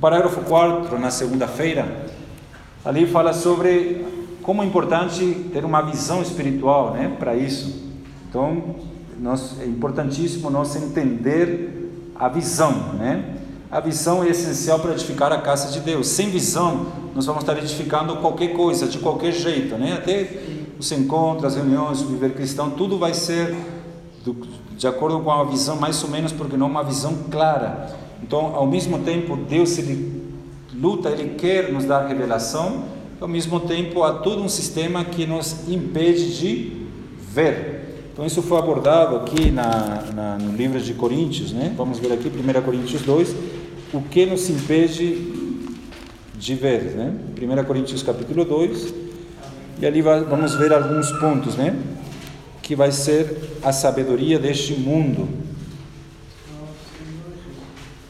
parágrafo 0.00 0.40
4, 0.40 0.98
na 0.98 1.12
segunda-feira, 1.12 2.06
ali 2.84 3.06
fala 3.06 3.32
sobre 3.32 4.04
como 4.42 4.62
é 4.62 4.66
importante 4.66 5.50
ter 5.52 5.64
uma 5.64 5.82
visão 5.82 6.20
espiritual 6.20 6.92
né, 6.92 7.14
para 7.18 7.36
isso. 7.36 7.82
Então, 8.28 8.76
nós, 9.20 9.60
é 9.60 9.66
importantíssimo 9.66 10.50
nós 10.50 10.74
entender 10.74 12.12
a 12.14 12.28
visão, 12.28 12.94
né? 12.94 13.36
A 13.70 13.80
visão 13.80 14.22
é 14.22 14.28
essencial 14.28 14.78
para 14.80 14.92
edificar 14.92 15.32
a 15.32 15.38
casa 15.40 15.72
de 15.72 15.80
Deus. 15.80 16.08
Sem 16.08 16.28
visão, 16.28 16.86
nós 17.14 17.24
vamos 17.24 17.42
estar 17.42 17.56
edificando 17.56 18.16
qualquer 18.16 18.48
coisa, 18.48 18.86
de 18.86 18.98
qualquer 18.98 19.32
jeito, 19.32 19.76
né? 19.76 19.94
Até 19.94 20.28
os 20.78 20.92
encontros, 20.92 21.44
as 21.44 21.56
reuniões, 21.56 22.02
o 22.02 22.06
viver 22.06 22.34
cristão, 22.34 22.70
tudo 22.70 22.98
vai 22.98 23.14
ser 23.14 23.56
do, 24.24 24.36
de 24.76 24.86
acordo 24.86 25.20
com 25.20 25.30
a 25.30 25.44
visão 25.44 25.76
mais 25.76 26.02
ou 26.02 26.10
menos, 26.10 26.32
porque 26.32 26.56
não 26.56 26.66
é 26.66 26.70
uma 26.70 26.84
visão 26.84 27.16
clara. 27.30 27.94
Então, 28.22 28.54
ao 28.54 28.66
mesmo 28.66 28.98
tempo, 28.98 29.36
Deus 29.36 29.78
ele 29.78 30.21
luta, 30.74 31.10
ele 31.10 31.34
quer 31.34 31.72
nos 31.72 31.84
dar 31.84 32.06
revelação, 32.06 32.84
ao 33.20 33.28
mesmo 33.28 33.60
tempo 33.60 34.02
há 34.02 34.14
todo 34.14 34.42
um 34.42 34.48
sistema 34.48 35.04
que 35.04 35.26
nos 35.26 35.68
impede 35.68 36.36
de 36.36 36.72
ver. 37.32 37.82
Então, 38.12 38.26
isso 38.26 38.42
foi 38.42 38.58
abordado 38.58 39.16
aqui 39.16 39.50
na, 39.50 40.02
na, 40.14 40.38
no 40.38 40.54
livro 40.56 40.80
de 40.80 40.92
Coríntios, 40.92 41.52
né? 41.52 41.72
Vamos 41.76 41.98
ver 41.98 42.12
aqui, 42.12 42.28
1 42.28 42.62
Coríntios 42.62 43.02
2, 43.02 43.34
o 43.92 44.02
que 44.02 44.26
nos 44.26 44.50
impede 44.50 45.32
de 46.34 46.54
ver, 46.54 46.94
né? 46.94 47.14
1 47.40 47.64
Coríntios 47.64 48.02
capítulo 48.02 48.44
2, 48.44 48.94
e 49.80 49.86
ali 49.86 50.02
vai, 50.02 50.22
vamos 50.24 50.54
ver 50.54 50.72
alguns 50.72 51.10
pontos, 51.12 51.56
né? 51.56 51.74
Que 52.60 52.76
vai 52.76 52.92
ser 52.92 53.58
a 53.62 53.72
sabedoria 53.72 54.38
deste 54.38 54.74
mundo. 54.74 55.28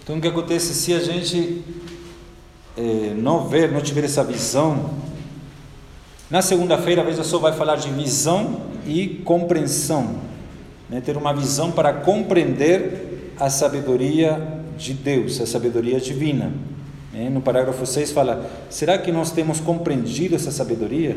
Então, 0.02 0.16
o 0.16 0.20
que 0.20 0.26
acontece 0.26 0.74
se 0.74 0.92
a 0.92 0.98
gente 0.98 1.62
é, 2.76 3.14
não 3.16 3.46
ver, 3.48 3.70
não 3.70 3.80
tiver 3.80 4.04
essa 4.04 4.24
visão? 4.24 4.90
Na 6.30 6.40
segunda-feira, 6.40 7.04
veja 7.04 7.22
só, 7.22 7.38
vai 7.38 7.52
falar 7.52 7.76
de 7.76 7.90
visão 7.90 8.62
e 8.86 9.20
compreensão. 9.24 10.16
Né? 10.88 11.00
Ter 11.00 11.16
uma 11.16 11.34
visão 11.34 11.70
para 11.70 11.92
compreender 11.92 13.34
a 13.38 13.50
sabedoria 13.50 14.62
de 14.78 14.94
Deus, 14.94 15.40
a 15.40 15.46
sabedoria 15.46 16.00
divina. 16.00 16.52
Né? 17.12 17.28
No 17.28 17.42
parágrafo 17.42 17.84
6 17.84 18.12
fala: 18.12 18.50
será 18.70 18.96
que 18.96 19.12
nós 19.12 19.30
temos 19.30 19.60
compreendido 19.60 20.34
essa 20.34 20.50
sabedoria? 20.50 21.16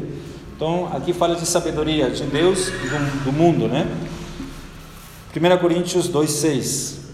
Então, 0.56 0.90
aqui 0.94 1.14
fala 1.14 1.36
de 1.36 1.46
sabedoria 1.46 2.10
de 2.10 2.24
Deus 2.24 2.68
e 2.68 2.72
do, 2.72 3.26
do 3.26 3.32
mundo, 3.34 3.68
né? 3.68 3.88
1 5.36 5.58
Coríntios 5.58 6.10
2,6. 6.10 7.05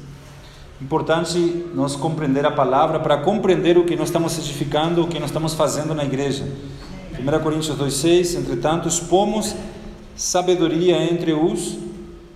Importante 0.82 1.66
nós 1.76 1.96
compreender 1.96 2.44
a 2.44 2.52
palavra 2.52 3.00
para 3.00 3.18
compreender 3.18 3.78
o 3.78 3.86
que 3.86 3.96
nós 3.96 4.08
estamos 4.08 4.38
edificando, 4.40 5.04
o 5.04 5.08
que 5.08 5.20
nós 5.20 5.30
estamos 5.30 5.54
fazendo 5.54 5.94
na 5.94 6.04
igreja. 6.04 6.44
1 7.20 7.44
Coríntios 7.44 7.78
2,6: 7.78 8.40
Entretanto, 8.40 8.88
expomos 8.88 9.56
sabedoria 10.16 10.98
entre 11.04 11.34
os 11.34 11.78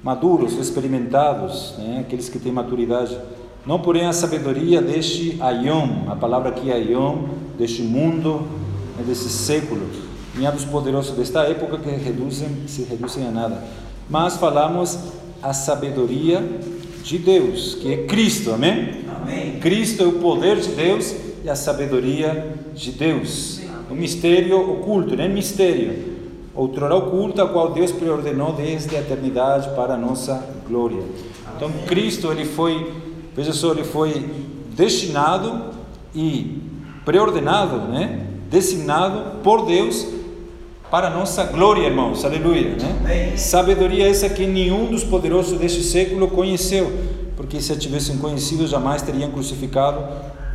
maduros, 0.03 0.53
experimentados, 0.59 1.73
né? 1.79 2.01
aqueles 2.01 2.29
que 2.29 2.37
têm 2.37 2.51
maturidade. 2.51 3.17
Não, 3.65 3.79
porém, 3.79 4.05
a 4.05 4.13
sabedoria 4.13 4.79
deste 4.79 5.37
aion, 5.41 6.07
a 6.07 6.15
palavra 6.15 6.49
aqui 6.49 6.69
é 6.69 6.75
aion, 6.75 7.23
deste 7.57 7.81
mundo, 7.81 8.47
né? 8.95 9.03
desse 9.07 9.27
século, 9.27 9.89
nem 10.35 10.45
a 10.45 10.51
dos 10.51 10.65
poderosos 10.65 11.17
desta 11.17 11.41
época 11.41 11.79
que 11.79 11.89
reduzem, 11.89 12.67
se 12.67 12.83
reduzem 12.83 13.27
a 13.27 13.31
nada. 13.31 13.63
Mas 14.07 14.37
falamos 14.37 14.99
a 15.41 15.51
sabedoria 15.51 16.43
de 17.05 17.19
Deus, 17.19 17.75
que 17.75 17.93
é 17.93 17.97
Cristo, 18.05 18.51
amém? 18.51 19.05
amém? 19.21 19.59
Cristo 19.59 20.01
é 20.01 20.07
o 20.07 20.13
poder 20.13 20.59
de 20.59 20.69
Deus 20.69 21.15
e 21.43 21.49
a 21.49 21.55
sabedoria 21.55 22.55
de 22.73 22.91
Deus. 22.91 23.61
O 23.91 23.93
mistério 23.93 24.59
oculto, 24.71 25.15
né? 25.15 25.27
Mistério. 25.27 26.15
Outrora 26.55 26.95
oculta, 26.95 27.43
a 27.43 27.47
qual 27.47 27.71
Deus 27.71 27.91
preordenou 27.91 28.53
desde 28.53 28.95
a 28.95 29.01
eternidade 29.01 29.69
para 29.75 29.93
a 29.93 29.97
nossa 29.97 30.43
glória. 30.67 31.03
Então, 31.55 31.71
Cristo, 31.85 32.31
ele 32.31 32.43
foi, 32.43 32.91
veja 33.35 33.53
só, 33.53 33.71
ele 33.71 33.83
foi 33.83 34.25
destinado 34.75 35.75
e 36.15 36.59
preordenado, 37.05 37.87
né? 37.87 38.25
Designado 38.49 39.43
por 39.43 39.67
Deus 39.67 40.07
para 40.89 41.09
nossa 41.09 41.43
glória, 41.45 41.87
irmãos, 41.87 42.23
aleluia. 42.23 42.75
Né? 43.01 43.35
Sabedoria 43.37 44.07
essa 44.07 44.29
que 44.29 44.45
nenhum 44.45 44.85
dos 44.85 45.03
poderosos 45.03 45.57
deste 45.57 45.83
século 45.83 46.27
conheceu, 46.27 46.91
porque 47.35 47.59
se 47.59 47.73
a 47.73 47.75
tivessem 47.75 48.17
conhecido, 48.17 48.67
jamais 48.67 49.01
teriam 49.01 49.31
crucificado 49.31 50.05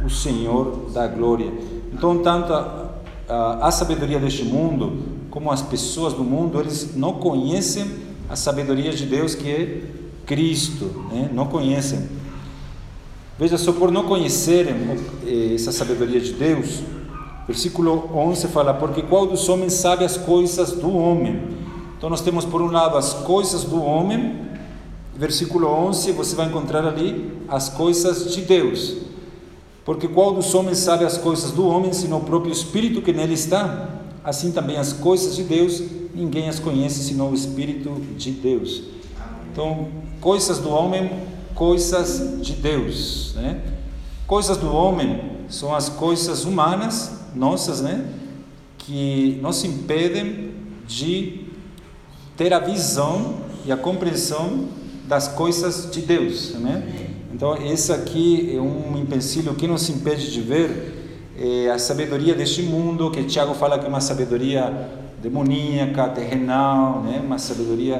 o 0.04 0.08
Senhor 0.08 0.90
da 0.92 1.06
glória. 1.06 1.52
Então, 1.92 2.18
tanto 2.18 2.52
a, 2.52 2.90
a, 3.28 3.68
a 3.68 3.70
sabedoria 3.70 4.18
deste 4.18 4.44
mundo, 4.44 5.02
como 5.30 5.50
as 5.50 5.62
pessoas 5.62 6.12
do 6.12 6.24
mundo, 6.24 6.60
eles 6.60 6.94
não 6.94 7.14
conhecem 7.14 7.86
a 8.28 8.36
sabedoria 8.36 8.92
de 8.92 9.06
Deus 9.06 9.34
que 9.34 9.50
é 9.50 9.82
Cristo, 10.24 11.06
né? 11.12 11.28
não 11.32 11.46
conhecem. 11.46 12.08
Veja 13.38 13.58
só, 13.58 13.72
por 13.72 13.90
não 13.90 14.04
conhecerem 14.04 14.74
eh, 15.26 15.54
essa 15.54 15.72
sabedoria 15.72 16.20
de 16.20 16.34
Deus, 16.34 16.80
Versículo 17.46 18.10
11 18.14 18.48
fala: 18.48 18.74
Porque 18.74 19.02
qual 19.02 19.26
dos 19.26 19.48
homens 19.48 19.74
sabe 19.74 20.04
as 20.04 20.16
coisas 20.16 20.72
do 20.72 20.96
homem? 20.96 21.60
Então 22.00 22.08
nós 22.08 22.22
temos 22.22 22.46
por 22.46 22.62
um 22.62 22.70
lado 22.70 22.96
as 22.96 23.12
coisas 23.12 23.62
do 23.62 23.82
homem, 23.82 24.48
versículo 25.14 25.66
11 25.68 26.12
você 26.12 26.34
vai 26.34 26.46
encontrar 26.46 26.86
ali 26.86 27.30
as 27.46 27.68
coisas 27.68 28.32
de 28.34 28.40
Deus. 28.40 28.96
Porque 29.84 30.08
qual 30.08 30.32
dos 30.32 30.54
homens 30.54 30.78
sabe 30.78 31.04
as 31.04 31.18
coisas 31.18 31.50
do 31.50 31.66
homem, 31.66 31.92
senão 31.92 32.18
o 32.18 32.24
próprio 32.24 32.50
Espírito 32.50 33.02
que 33.02 33.12
nele 33.12 33.34
está? 33.34 33.90
Assim 34.24 34.50
também 34.50 34.78
as 34.78 34.94
coisas 34.94 35.36
de 35.36 35.42
Deus, 35.42 35.82
ninguém 36.14 36.48
as 36.48 36.58
conhece 36.58 37.04
senão 37.04 37.30
o 37.30 37.34
Espírito 37.34 37.90
de 38.16 38.30
Deus. 38.30 38.82
Então, 39.52 39.88
coisas 40.22 40.58
do 40.58 40.70
homem, 40.70 41.10
coisas 41.54 42.40
de 42.40 42.52
Deus. 42.54 43.34
Né? 43.34 43.60
Coisas 44.26 44.56
do 44.56 44.72
homem 44.72 45.20
são 45.50 45.74
as 45.74 45.90
coisas 45.90 46.46
humanas 46.46 47.19
nossas, 47.34 47.80
né? 47.80 48.04
Que 48.78 49.38
nos 49.42 49.64
impedem 49.64 50.50
de 50.86 51.46
ter 52.36 52.52
a 52.52 52.58
visão 52.58 53.36
e 53.64 53.72
a 53.72 53.76
compreensão 53.76 54.68
das 55.06 55.28
coisas 55.28 55.90
de 55.90 56.00
Deus, 56.00 56.54
né? 56.54 56.82
Então, 57.32 57.56
esse 57.56 57.92
aqui 57.92 58.54
é 58.54 58.60
um 58.60 58.98
empecilho 58.98 59.54
que 59.54 59.66
nos 59.66 59.88
impede 59.88 60.30
de 60.30 60.40
ver 60.40 61.20
é, 61.38 61.70
a 61.70 61.78
sabedoria 61.78 62.34
deste 62.34 62.62
mundo, 62.62 63.10
que 63.10 63.24
Tiago 63.24 63.54
fala 63.54 63.78
que 63.78 63.86
é 63.86 63.88
uma 63.88 64.00
sabedoria 64.00 64.90
demoníaca, 65.22 66.08
terrenal, 66.08 67.02
né? 67.02 67.20
Uma 67.24 67.38
sabedoria 67.38 67.96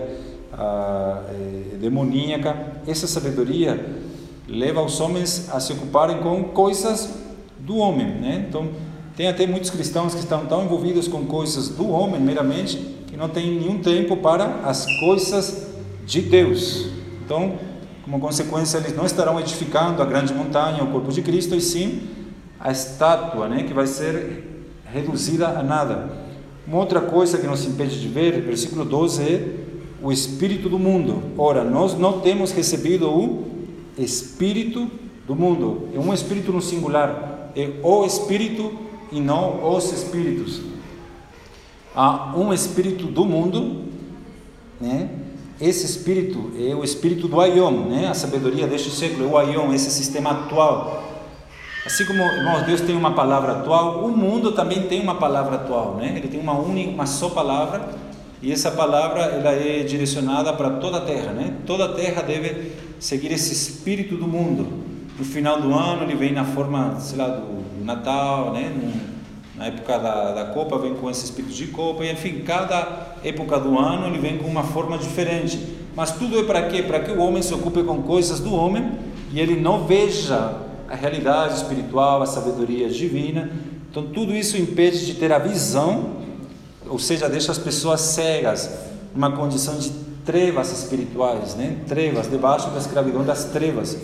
é, 0.53 1.77
demoníaca. 1.79 2.57
Essa 2.87 3.07
sabedoria 3.07 3.83
leva 4.49 4.83
os 4.83 5.01
homens 5.01 5.49
a 5.51 5.61
se 5.61 5.73
ocuparem 5.73 6.19
com 6.19 6.45
coisas 6.45 7.09
do 7.59 7.77
homem, 7.77 8.07
né? 8.07 8.45
Então, 8.49 8.69
tem 9.21 9.29
até 9.29 9.47
muitos 9.47 9.69
cristãos 9.69 10.15
que 10.15 10.21
estão 10.21 10.47
tão 10.47 10.65
envolvidos 10.65 11.07
com 11.07 11.27
coisas 11.27 11.69
do 11.69 11.91
homem 11.91 12.19
meramente 12.19 12.79
que 13.07 13.19
não 13.19 13.29
têm 13.29 13.61
nenhum 13.61 13.79
tempo 13.79 14.17
para 14.17 14.63
as 14.65 14.87
coisas 14.99 15.67
de 16.07 16.23
Deus. 16.23 16.89
Então, 17.23 17.59
como 18.03 18.19
consequência, 18.19 18.79
eles 18.79 18.97
não 18.97 19.05
estarão 19.05 19.39
edificando 19.39 20.01
a 20.01 20.07
grande 20.07 20.33
montanha, 20.33 20.83
o 20.83 20.87
corpo 20.87 21.13
de 21.13 21.21
Cristo, 21.21 21.55
e 21.55 21.61
sim 21.61 22.01
a 22.59 22.73
estátua, 22.73 23.47
né, 23.47 23.65
que 23.65 23.75
vai 23.75 23.87
ser 23.87 24.65
reduzida 24.91 25.49
a 25.49 25.63
nada. 25.63 26.11
Uma 26.67 26.79
outra 26.79 27.03
coisa 27.03 27.37
que 27.37 27.47
nos 27.47 27.67
impede 27.67 28.01
de 28.01 28.09
ver, 28.09 28.41
versículo 28.41 28.87
12, 28.87 29.23
é 29.23 29.47
o 30.03 30.11
espírito 30.11 30.67
do 30.67 30.79
mundo. 30.79 31.25
Ora, 31.37 31.63
nós 31.63 31.93
não 31.93 32.21
temos 32.21 32.53
recebido 32.53 33.07
o 33.11 33.45
espírito 33.99 34.91
do 35.27 35.37
mundo. 35.37 35.91
É 35.95 35.99
um 35.99 36.15
espírito 36.15 36.51
no 36.51 36.63
singular, 36.63 37.51
é 37.55 37.71
o 37.83 38.07
espírito 38.07 38.89
e 39.13 39.21
não 39.21 39.75
os 39.75 39.93
espíritos. 39.93 40.61
Há 41.95 42.33
um 42.37 42.53
espírito 42.53 43.07
do 43.07 43.25
mundo, 43.25 43.85
né? 44.81 45.09
Esse 45.61 45.85
espírito 45.85 46.53
é 46.59 46.75
o 46.75 46.83
espírito 46.83 47.29
do 47.29 47.41
Aion, 47.41 47.89
né? 47.89 48.09
A 48.09 48.15
sabedoria 48.15 48.67
deste 48.67 48.91
século, 48.91 49.25
é 49.25 49.27
o 49.27 49.37
Aion, 49.37 49.73
esse 49.75 49.91
sistema 49.91 50.31
atual. 50.31 51.05
Assim 51.85 52.05
como, 52.05 52.23
irmãos, 52.23 52.63
Deus 52.65 52.81
tem 52.81 52.97
uma 52.97 53.13
palavra 53.13 53.53
atual, 53.53 54.05
o 54.05 54.17
mundo 54.17 54.53
também 54.53 54.83
tem 54.83 55.01
uma 55.01 55.17
palavra 55.17 55.57
atual, 55.57 55.97
né? 55.97 56.15
Ele 56.17 56.29
tem 56.29 56.41
uma 56.41 56.59
única, 56.59 56.91
uma 56.91 57.07
só 57.07 57.31
palavra, 57.31 57.91
e 58.43 58.53
essa 58.53 58.71
palavra 58.71 59.23
ela 59.23 59.51
é 59.51 59.83
direcionada 59.83 60.53
para 60.53 60.71
toda 60.71 60.99
a 60.99 61.01
terra, 61.01 61.33
né? 61.33 61.57
Toda 61.67 61.87
a 61.87 61.93
terra 61.93 62.23
deve 62.23 62.73
seguir 62.99 63.33
esse 63.33 63.53
espírito 63.53 64.17
do 64.17 64.27
mundo. 64.27 64.90
No 65.21 65.27
final 65.27 65.61
do 65.61 65.75
ano 65.75 66.05
ele 66.05 66.15
vem 66.15 66.33
na 66.33 66.47
forma, 66.47 66.99
sei 66.99 67.19
lá, 67.19 67.29
do 67.29 67.85
Natal, 67.85 68.55
né? 68.55 68.73
na 69.55 69.67
época 69.67 69.99
da, 69.99 70.33
da 70.33 70.45
Copa 70.47 70.79
vem 70.79 70.95
com 70.95 71.11
esse 71.11 71.27
espírito 71.27 71.53
de 71.53 71.67
Copa, 71.67 72.03
e 72.03 72.11
enfim, 72.11 72.41
cada 72.41 73.19
época 73.23 73.61
do 73.61 73.79
ano 73.79 74.07
ele 74.07 74.19
vem 74.19 74.39
com 74.39 74.49
uma 74.49 74.63
forma 74.63 74.97
diferente. 74.97 75.77
Mas 75.95 76.13
tudo 76.13 76.41
é 76.41 76.45
para 76.45 76.63
quê? 76.69 76.83
Para 76.83 77.01
que 77.01 77.11
o 77.11 77.19
homem 77.21 77.43
se 77.43 77.53
ocupe 77.53 77.83
com 77.83 78.01
coisas 78.01 78.41
do 78.41 78.55
homem 78.55 78.93
e 79.31 79.39
ele 79.39 79.61
não 79.61 79.87
veja 79.87 80.57
a 80.89 80.95
realidade 80.95 81.53
espiritual, 81.53 82.23
a 82.23 82.27
sabedoria 82.27 82.89
divina. 82.89 83.51
Então, 83.91 84.05
tudo 84.05 84.35
isso 84.35 84.57
impede 84.57 85.05
de 85.05 85.17
ter 85.17 85.31
a 85.35 85.39
visão, 85.39 86.17
ou 86.89 86.99
seja, 86.99 87.29
deixa 87.29 87.53
as 87.53 87.59
pessoas 87.59 88.01
cegas, 88.01 88.71
numa 89.15 89.33
condição 89.33 89.77
de 89.77 89.91
trevas 90.25 90.73
espirituais, 90.73 91.55
né? 91.57 91.77
Trevas, 91.87 92.31
debaixo 92.31 92.71
da 92.71 92.79
escravidão 92.79 93.23
das 93.23 93.45
trevas, 93.45 93.99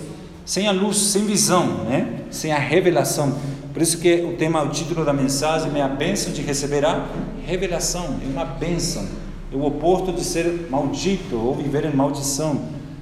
sem 0.46 0.68
a 0.68 0.72
luz, 0.72 0.96
sem 0.96 1.26
visão, 1.26 1.84
né? 1.84 2.20
Sem 2.30 2.52
a 2.52 2.58
revelação. 2.58 3.34
Por 3.72 3.82
isso 3.82 3.98
que 3.98 4.22
o 4.22 4.36
tema, 4.36 4.62
o 4.62 4.70
título 4.70 5.04
da 5.04 5.12
mensagem 5.12 5.70
é 5.74 5.82
a 5.82 5.88
bênção 5.88 6.32
de 6.32 6.40
receber 6.40 6.84
a 6.84 7.04
revelação, 7.44 8.16
é 8.24 8.26
uma 8.26 8.44
bênção, 8.44 9.04
é 9.52 9.56
o 9.56 9.64
oposto 9.64 10.12
de 10.12 10.24
ser 10.24 10.68
maldito 10.70 11.36
ou 11.36 11.54
viver 11.54 11.84
em 11.84 11.94
maldição. 11.94 12.60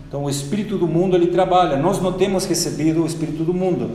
Então 0.08 0.24
o 0.24 0.30
espírito 0.30 0.78
do 0.78 0.88
mundo 0.88 1.14
ele 1.14 1.26
trabalha. 1.26 1.76
Nós 1.76 2.00
não 2.00 2.14
temos 2.14 2.46
recebido 2.46 3.02
o 3.02 3.06
espírito 3.06 3.44
do 3.44 3.52
mundo, 3.52 3.90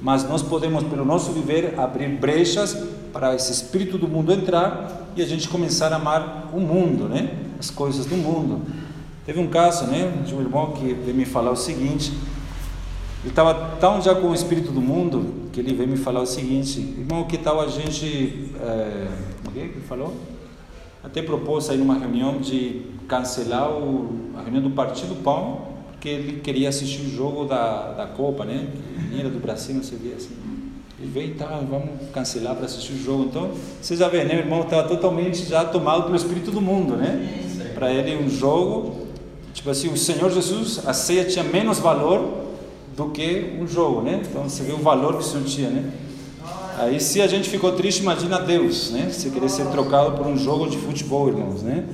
mas 0.00 0.26
nós 0.28 0.40
podemos 0.40 0.84
pelo 0.84 1.04
nosso 1.04 1.32
viver 1.32 1.74
abrir 1.78 2.08
brechas 2.08 2.76
para 3.12 3.34
esse 3.34 3.50
espírito 3.50 3.98
do 3.98 4.06
mundo 4.06 4.32
entrar 4.32 5.10
e 5.16 5.22
a 5.22 5.26
gente 5.26 5.48
começar 5.48 5.92
a 5.92 5.96
amar 5.96 6.50
o 6.54 6.60
mundo, 6.60 7.08
né? 7.08 7.30
As 7.58 7.68
coisas 7.68 8.06
do 8.06 8.16
mundo. 8.16 8.62
Teve 9.26 9.38
um 9.38 9.48
caso, 9.48 9.86
né, 9.86 10.12
de 10.26 10.34
um 10.34 10.40
irmão 10.40 10.72
que 10.72 10.94
veio 10.94 11.16
me 11.16 11.24
falar 11.24 11.52
o 11.52 11.56
seguinte, 11.56 12.12
ele 13.22 13.30
estava 13.30 13.76
tão 13.78 14.02
já 14.02 14.14
com 14.16 14.28
o 14.28 14.34
espírito 14.34 14.72
do 14.72 14.80
mundo 14.80 15.48
que 15.52 15.60
ele 15.60 15.74
veio 15.74 15.88
me 15.88 15.96
falar 15.96 16.20
o 16.20 16.26
seguinte: 16.26 16.80
irmão, 16.80 17.24
que 17.24 17.38
tal 17.38 17.60
a 17.60 17.68
gente. 17.68 18.50
É, 18.60 19.08
o 19.46 19.52
que 19.52 19.58
ele 19.58 19.80
falou? 19.88 20.14
Até 21.04 21.22
propôs 21.22 21.70
aí 21.70 21.78
numa 21.78 21.98
reunião 21.98 22.38
de 22.38 22.82
cancelar 23.06 23.70
o, 23.70 24.32
a 24.36 24.42
reunião 24.42 24.62
do 24.62 24.70
Partido 24.70 25.14
Pão, 25.22 25.68
porque 25.92 26.08
ele 26.08 26.40
queria 26.40 26.68
assistir 26.68 27.02
o 27.02 27.10
jogo 27.10 27.44
da, 27.44 27.92
da 27.92 28.06
Copa, 28.06 28.44
né? 28.44 28.68
Que 29.10 29.20
era 29.20 29.28
do 29.28 29.38
Brasil, 29.38 29.76
não 29.76 29.82
sei 29.84 29.98
o 29.98 30.00
que 30.00 30.14
assim. 30.14 30.36
Ele 30.98 31.10
veio 31.10 31.30
e 31.30 31.34
tá, 31.34 31.46
vamos 31.46 32.10
cancelar 32.12 32.56
para 32.56 32.66
assistir 32.66 32.92
o 32.92 32.98
jogo. 33.02 33.24
Então, 33.24 33.50
você 33.80 33.96
já 33.96 34.08
vê, 34.08 34.24
né? 34.24 34.36
Irmão 34.36 34.62
estava 34.62 34.88
totalmente 34.88 35.44
já 35.44 35.64
tomado 35.64 36.04
pelo 36.04 36.16
espírito 36.16 36.50
do 36.50 36.60
mundo, 36.60 36.96
né? 36.96 37.72
Para 37.74 37.92
ele, 37.92 38.16
um 38.16 38.28
jogo, 38.28 39.08
tipo 39.52 39.68
assim, 39.70 39.88
o 39.88 39.96
Senhor 39.96 40.30
Jesus, 40.30 40.86
a 40.86 40.92
ceia 40.92 41.24
tinha 41.24 41.44
menos 41.44 41.78
valor 41.78 42.41
do 42.96 43.06
que 43.06 43.56
um 43.60 43.66
jogo, 43.66 44.02
né? 44.02 44.20
Então 44.28 44.48
você 44.48 44.62
vê 44.62 44.72
o 44.72 44.78
valor 44.78 45.14
que 45.14 45.20
o 45.20 45.22
Senhor 45.22 45.44
tinha, 45.44 45.70
né? 45.70 45.90
Aí 46.78 47.00
se 47.00 47.20
a 47.20 47.26
gente 47.26 47.48
ficou 47.48 47.72
triste, 47.72 48.00
imagina 48.00 48.38
Deus, 48.38 48.90
né? 48.90 49.08
Se 49.10 49.30
querer 49.30 49.48
ser 49.48 49.66
trocado 49.66 50.12
por 50.12 50.26
um 50.26 50.36
jogo 50.36 50.68
de 50.68 50.76
futebol, 50.78 51.28
irmãos, 51.28 51.62
né? 51.62 51.84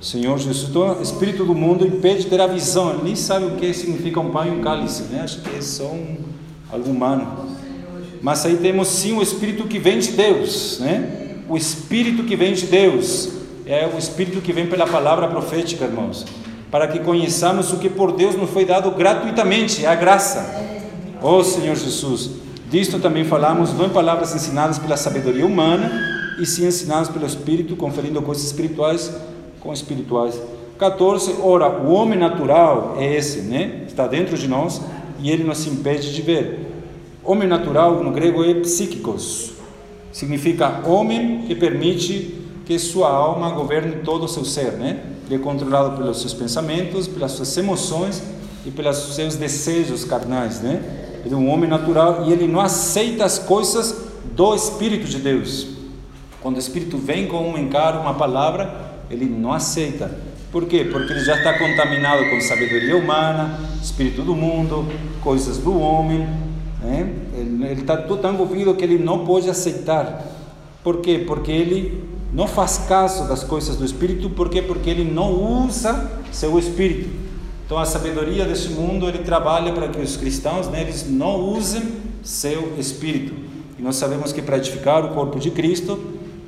O 0.00 0.04
Senhor 0.04 0.38
Jesus, 0.38 0.74
o 0.74 1.02
espírito 1.02 1.44
do 1.44 1.54
mundo 1.54 1.86
impede 1.86 2.22
de 2.22 2.26
ter 2.26 2.40
a 2.40 2.46
visão, 2.46 2.90
ele 2.90 3.02
nem 3.04 3.16
sabe 3.16 3.46
o 3.46 3.56
que 3.56 3.72
significa 3.72 4.18
um 4.20 4.30
pão 4.30 4.46
e 4.46 4.50
um 4.50 4.60
cálice, 4.60 5.02
né? 5.04 5.20
Acho 5.22 5.40
que 5.40 5.56
é 5.56 5.60
só 5.60 5.84
um, 5.84 6.16
algo 6.72 6.90
humano. 6.90 7.50
Mas 8.22 8.44
aí 8.44 8.56
temos 8.56 8.88
sim 8.88 9.12
o 9.12 9.22
espírito 9.22 9.64
que 9.64 9.78
vem 9.78 9.98
de 9.98 10.12
Deus, 10.12 10.78
né? 10.80 11.42
O 11.48 11.56
espírito 11.56 12.24
que 12.24 12.36
vem 12.36 12.54
de 12.54 12.66
Deus 12.66 13.30
é 13.66 13.86
o 13.86 13.98
espírito 13.98 14.40
que 14.40 14.52
vem 14.52 14.66
pela 14.66 14.86
palavra 14.86 15.28
profética, 15.28 15.84
irmãos 15.84 16.24
para 16.70 16.86
que 16.88 17.00
conheçamos 17.00 17.72
o 17.72 17.78
que 17.78 17.88
por 17.90 18.12
Deus 18.12 18.36
nos 18.36 18.50
foi 18.50 18.64
dado 18.64 18.90
gratuitamente, 18.92 19.84
a 19.84 19.94
graça. 19.94 20.68
Oh 21.22 21.42
Senhor 21.42 21.74
Jesus, 21.74 22.30
disto 22.70 22.98
também 22.98 23.24
falamos, 23.24 23.74
não 23.74 23.86
em 23.86 23.90
palavras 23.90 24.34
ensinadas 24.34 24.78
pela 24.78 24.96
sabedoria 24.96 25.44
humana, 25.44 25.90
e 26.40 26.46
sim 26.46 26.66
ensinadas 26.66 27.08
pelo 27.08 27.26
Espírito, 27.26 27.76
conferindo 27.76 28.22
coisas 28.22 28.44
espirituais 28.44 29.12
com 29.58 29.72
espirituais. 29.72 30.40
14. 30.78 31.36
Ora, 31.42 31.68
o 31.68 31.92
homem 31.92 32.18
natural 32.18 32.96
é 32.98 33.14
esse, 33.14 33.42
né? 33.42 33.82
Está 33.86 34.06
dentro 34.06 34.38
de 34.38 34.48
nós 34.48 34.80
e 35.20 35.30
ele 35.30 35.44
nos 35.44 35.66
impede 35.66 36.14
de 36.14 36.22
ver. 36.22 36.70
Homem 37.22 37.46
natural 37.46 38.02
no 38.02 38.10
grego 38.10 38.42
é 38.42 38.54
psíquicos, 38.54 39.52
significa 40.10 40.80
homem 40.86 41.42
que 41.46 41.54
permite 41.54 42.40
que 42.64 42.78
sua 42.78 43.10
alma 43.10 43.50
governe 43.50 43.96
todo 43.96 44.24
o 44.24 44.28
seu 44.28 44.44
ser, 44.44 44.72
né? 44.72 45.00
Ele 45.30 45.36
é 45.36 45.44
controlado 45.44 45.96
pelos 45.96 46.20
seus 46.20 46.34
pensamentos, 46.34 47.06
pelas 47.06 47.30
suas 47.30 47.56
emoções 47.56 48.20
e 48.66 48.70
pelos 48.72 49.14
seus 49.14 49.36
desejos 49.36 50.04
carnais, 50.04 50.60
né? 50.60 50.82
Ele 51.24 51.32
é 51.32 51.36
um 51.36 51.48
homem 51.48 51.70
natural 51.70 52.24
e 52.26 52.32
ele 52.32 52.48
não 52.48 52.58
aceita 52.58 53.24
as 53.24 53.38
coisas 53.38 54.06
do 54.34 54.52
Espírito 54.56 55.06
de 55.06 55.18
Deus. 55.18 55.68
Quando 56.40 56.56
o 56.56 56.58
Espírito 56.58 56.98
vem 56.98 57.28
com 57.28 57.48
um 57.48 57.56
encaro, 57.56 58.00
uma 58.00 58.14
palavra, 58.14 58.74
ele 59.08 59.24
não 59.24 59.52
aceita. 59.52 60.10
Por 60.50 60.66
quê? 60.66 60.88
Porque 60.90 61.12
ele 61.12 61.24
já 61.24 61.36
está 61.36 61.56
contaminado 61.56 62.28
com 62.28 62.40
sabedoria 62.40 62.96
humana, 62.96 63.56
espírito 63.80 64.22
do 64.22 64.34
mundo, 64.34 64.84
coisas 65.22 65.58
do 65.58 65.78
homem. 65.78 66.26
Né? 66.82 67.08
Ele 67.36 67.82
está 67.82 67.96
tão 67.96 68.34
envolvido 68.34 68.74
que 68.74 68.82
ele 68.82 68.98
não 68.98 69.24
pode 69.24 69.48
aceitar. 69.48 70.26
Por 70.82 71.00
quê? 71.00 71.22
Porque 71.24 71.52
ele 71.52 72.02
não 72.32 72.46
faz 72.46 72.78
caso 72.88 73.28
das 73.28 73.42
coisas 73.42 73.76
do 73.76 73.84
Espírito, 73.84 74.30
por 74.30 74.48
quê? 74.48 74.62
Porque 74.62 74.88
ele 74.88 75.04
não 75.04 75.64
usa 75.64 76.10
seu 76.30 76.58
Espírito. 76.58 77.08
Então 77.66 77.78
a 77.78 77.84
sabedoria 77.84 78.44
desse 78.44 78.68
mundo, 78.70 79.08
ele 79.08 79.18
trabalha 79.18 79.72
para 79.72 79.88
que 79.88 80.00
os 80.00 80.16
cristãos, 80.16 80.68
né, 80.68 80.80
eles 80.80 81.08
não 81.08 81.40
usem 81.40 81.82
seu 82.22 82.74
Espírito. 82.78 83.34
E 83.78 83.82
nós 83.82 83.96
sabemos 83.96 84.32
que 84.32 84.42
para 84.42 84.56
edificar 84.58 85.04
o 85.04 85.10
corpo 85.10 85.38
de 85.38 85.50
Cristo, 85.50 85.98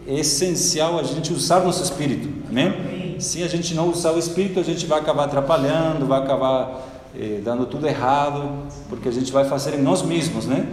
é 0.07 0.18
essencial 0.18 0.99
a 0.99 1.03
gente 1.03 1.33
usar 1.33 1.61
nosso 1.61 1.83
Espírito, 1.83 2.29
né? 2.51 3.16
Se 3.18 3.42
a 3.42 3.49
gente 3.49 3.73
não 3.73 3.88
usar 3.88 4.12
o 4.12 4.18
Espírito, 4.18 4.59
a 4.59 4.64
gente 4.64 4.85
vai 4.85 4.99
acabar 4.99 5.25
atrapalhando, 5.25 6.07
vai 6.07 6.21
acabar 6.21 6.88
eh, 7.16 7.40
dando 7.42 7.66
tudo 7.66 7.87
errado, 7.87 8.66
porque 8.88 9.09
a 9.09 9.12
gente 9.12 9.31
vai 9.31 9.45
fazer 9.45 9.75
em 9.75 9.81
nós 9.81 10.03
mesmos, 10.03 10.45
né? 10.45 10.66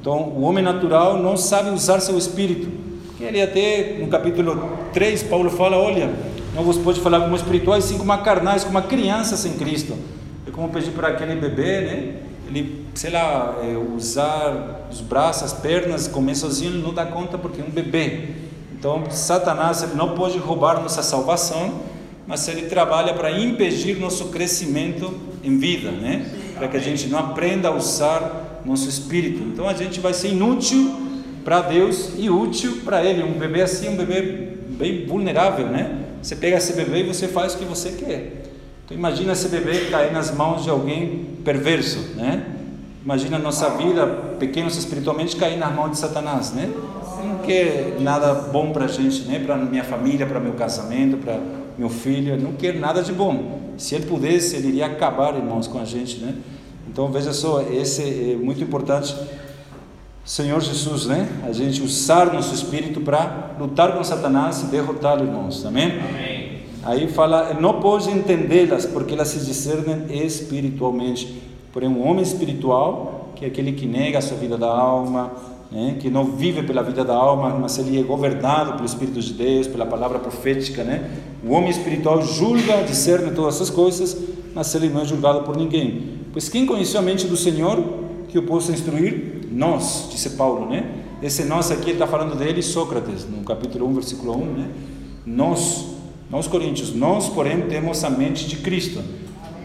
Então, 0.00 0.22
o 0.28 0.42
homem 0.42 0.62
natural 0.62 1.20
não 1.20 1.36
sabe 1.36 1.70
usar 1.70 1.98
seu 1.98 2.16
Espírito. 2.16 2.85
Ele 3.18 3.40
até 3.40 3.96
no 3.98 4.08
capítulo 4.08 4.78
3, 4.92 5.22
Paulo 5.24 5.48
fala: 5.50 5.76
Olha, 5.78 6.10
não 6.54 6.62
vos 6.62 6.76
pode 6.76 7.00
falar 7.00 7.20
como 7.20 7.34
espirituais, 7.34 7.84
sim 7.84 7.96
como 7.96 8.16
carnais, 8.18 8.62
como 8.62 8.80
crianças 8.82 9.46
em 9.46 9.54
Cristo. 9.54 9.96
É 10.46 10.50
como 10.50 10.68
pedir 10.68 10.90
para 10.90 11.08
aquele 11.08 11.34
bebê, 11.34 11.80
né? 11.80 12.14
Ele, 12.48 12.86
sei 12.94 13.10
lá, 13.10 13.56
é, 13.62 13.76
usar 13.76 14.86
os 14.90 15.00
braços, 15.00 15.44
as 15.44 15.52
pernas, 15.54 16.06
comer 16.06 16.34
sozinho, 16.34 16.72
ele 16.72 16.82
não 16.82 16.92
dá 16.92 17.06
conta 17.06 17.38
porque 17.38 17.60
é 17.60 17.64
um 17.64 17.70
bebê. 17.70 18.28
Então, 18.78 19.10
Satanás 19.10 19.82
ele 19.82 19.94
não 19.94 20.14
pode 20.14 20.38
roubar 20.38 20.80
nossa 20.80 21.02
salvação, 21.02 21.80
mas 22.26 22.46
ele 22.46 22.62
trabalha 22.66 23.14
para 23.14 23.30
impedir 23.30 23.98
nosso 23.98 24.26
crescimento 24.26 25.12
em 25.42 25.58
vida, 25.58 25.90
né? 25.90 26.30
Para 26.56 26.68
que 26.68 26.76
a 26.76 26.80
gente 26.80 27.08
não 27.08 27.18
aprenda 27.18 27.68
a 27.68 27.72
usar 27.72 28.62
nosso 28.64 28.88
espírito. 28.88 29.42
Então, 29.42 29.66
a 29.66 29.74
gente 29.74 30.00
vai 30.00 30.12
ser 30.12 30.28
inútil 30.28 31.05
para 31.46 31.60
Deus 31.60 32.10
e 32.18 32.28
útil 32.28 32.78
para 32.84 33.04
ele. 33.04 33.22
Um 33.22 33.38
bebê 33.38 33.62
assim, 33.62 33.88
um 33.88 33.96
bebê 33.96 34.48
bem 34.70 35.06
vulnerável, 35.06 35.68
né? 35.68 35.96
Você 36.20 36.34
pega 36.34 36.56
esse 36.56 36.72
bebê 36.72 37.02
e 37.02 37.02
você 37.04 37.28
faz 37.28 37.54
o 37.54 37.58
que 37.58 37.64
você 37.64 37.90
quer. 37.92 38.46
Então 38.84 38.96
imagina 38.96 39.32
esse 39.32 39.48
bebê 39.48 39.84
cair 39.88 40.12
nas 40.12 40.34
mãos 40.34 40.64
de 40.64 40.70
alguém 40.70 41.24
perverso, 41.44 42.16
né? 42.16 42.44
Imagina 43.04 43.36
a 43.36 43.38
nossa 43.38 43.70
vida, 43.76 44.04
pequenos 44.40 44.76
espiritualmente, 44.76 45.36
cair 45.36 45.56
nas 45.56 45.72
mãos 45.72 45.92
de 45.92 45.98
Satanás, 45.98 46.50
né? 46.50 46.68
Não 47.24 47.38
quer 47.38 47.94
nada 48.00 48.34
bom 48.34 48.72
para 48.72 48.86
a 48.86 48.88
gente, 48.88 49.22
né? 49.22 49.38
Para 49.38 49.56
minha 49.56 49.84
família, 49.84 50.26
para 50.26 50.40
meu 50.40 50.54
casamento, 50.54 51.16
para 51.16 51.38
meu 51.78 51.88
filho, 51.88 52.36
não 52.36 52.54
quer 52.54 52.74
nada 52.74 53.04
de 53.04 53.12
bom. 53.12 53.70
Se 53.78 53.94
ele 53.94 54.06
pudesse, 54.06 54.56
ele 54.56 54.66
iria 54.70 54.86
acabar, 54.86 55.36
irmãos, 55.36 55.68
com 55.68 55.78
a 55.78 55.84
gente, 55.84 56.18
né? 56.18 56.34
Então 56.90 57.12
veja 57.12 57.32
só, 57.32 57.62
esse 57.70 58.32
é 58.32 58.36
muito 58.36 58.60
importante 58.64 59.14
Senhor 60.26 60.60
Jesus, 60.60 61.06
né? 61.06 61.28
A 61.46 61.52
gente 61.52 61.80
usar 61.80 62.32
nosso 62.32 62.52
espírito 62.52 63.00
para 63.00 63.52
lutar 63.60 63.96
com 63.96 64.02
Satanás 64.02 64.60
e 64.60 64.66
derrotá-lo, 64.66 65.22
irmãos. 65.22 65.64
Amém? 65.64 66.00
Amém? 66.00 66.62
Aí 66.82 67.06
fala, 67.06 67.54
não 67.54 67.80
pode 67.80 68.10
entendê-las 68.10 68.84
porque 68.86 69.14
elas 69.14 69.28
se 69.28 69.46
discernem 69.46 70.04
espiritualmente. 70.26 71.40
Porém, 71.72 71.88
um 71.88 72.04
homem 72.04 72.24
espiritual, 72.24 73.30
que 73.36 73.44
é 73.44 73.48
aquele 73.48 73.70
que 73.70 73.86
nega 73.86 74.18
a 74.18 74.20
sua 74.20 74.36
vida 74.36 74.58
da 74.58 74.66
alma, 74.66 75.30
né? 75.70 75.96
que 76.00 76.10
não 76.10 76.24
vive 76.24 76.64
pela 76.64 76.82
vida 76.82 77.04
da 77.04 77.14
alma, 77.14 77.50
mas 77.50 77.78
ele 77.78 77.96
é 77.96 78.02
governado 78.02 78.72
pelo 78.72 78.84
Espírito 78.84 79.20
de 79.20 79.32
Deus, 79.32 79.68
pela 79.68 79.86
palavra 79.86 80.18
profética, 80.18 80.82
né? 80.82 81.08
O 81.46 81.52
homem 81.52 81.70
espiritual 81.70 82.20
julga, 82.22 82.82
discerne 82.82 83.30
todas 83.30 83.56
essas 83.56 83.70
coisas, 83.70 84.16
mas 84.52 84.74
ele 84.74 84.88
não 84.88 85.02
é 85.02 85.04
julgado 85.04 85.42
por 85.42 85.56
ninguém. 85.56 86.18
Pois 86.32 86.48
quem 86.48 86.66
conheceu 86.66 86.98
a 86.98 87.02
mente 87.02 87.28
do 87.28 87.36
Senhor 87.36 87.80
que 88.28 88.38
o 88.38 88.42
possa 88.42 88.72
instruir? 88.72 89.35
Nós, 89.50 90.08
disse 90.10 90.30
Paulo, 90.30 90.68
né? 90.68 91.04
Esse 91.22 91.44
nós 91.44 91.70
aqui 91.70 91.90
está 91.90 92.06
falando 92.06 92.36
dele, 92.36 92.62
Sócrates, 92.62 93.24
no 93.24 93.42
capítulo 93.42 93.86
1, 93.88 93.94
versículo 93.94 94.36
1, 94.36 94.44
né? 94.44 94.68
Nós, 95.24 95.86
nós 96.30 96.46
coríntios, 96.46 96.94
nós, 96.94 97.28
porém, 97.28 97.62
temos 97.62 98.04
a 98.04 98.10
mente 98.10 98.46
de 98.46 98.56
Cristo. 98.56 99.02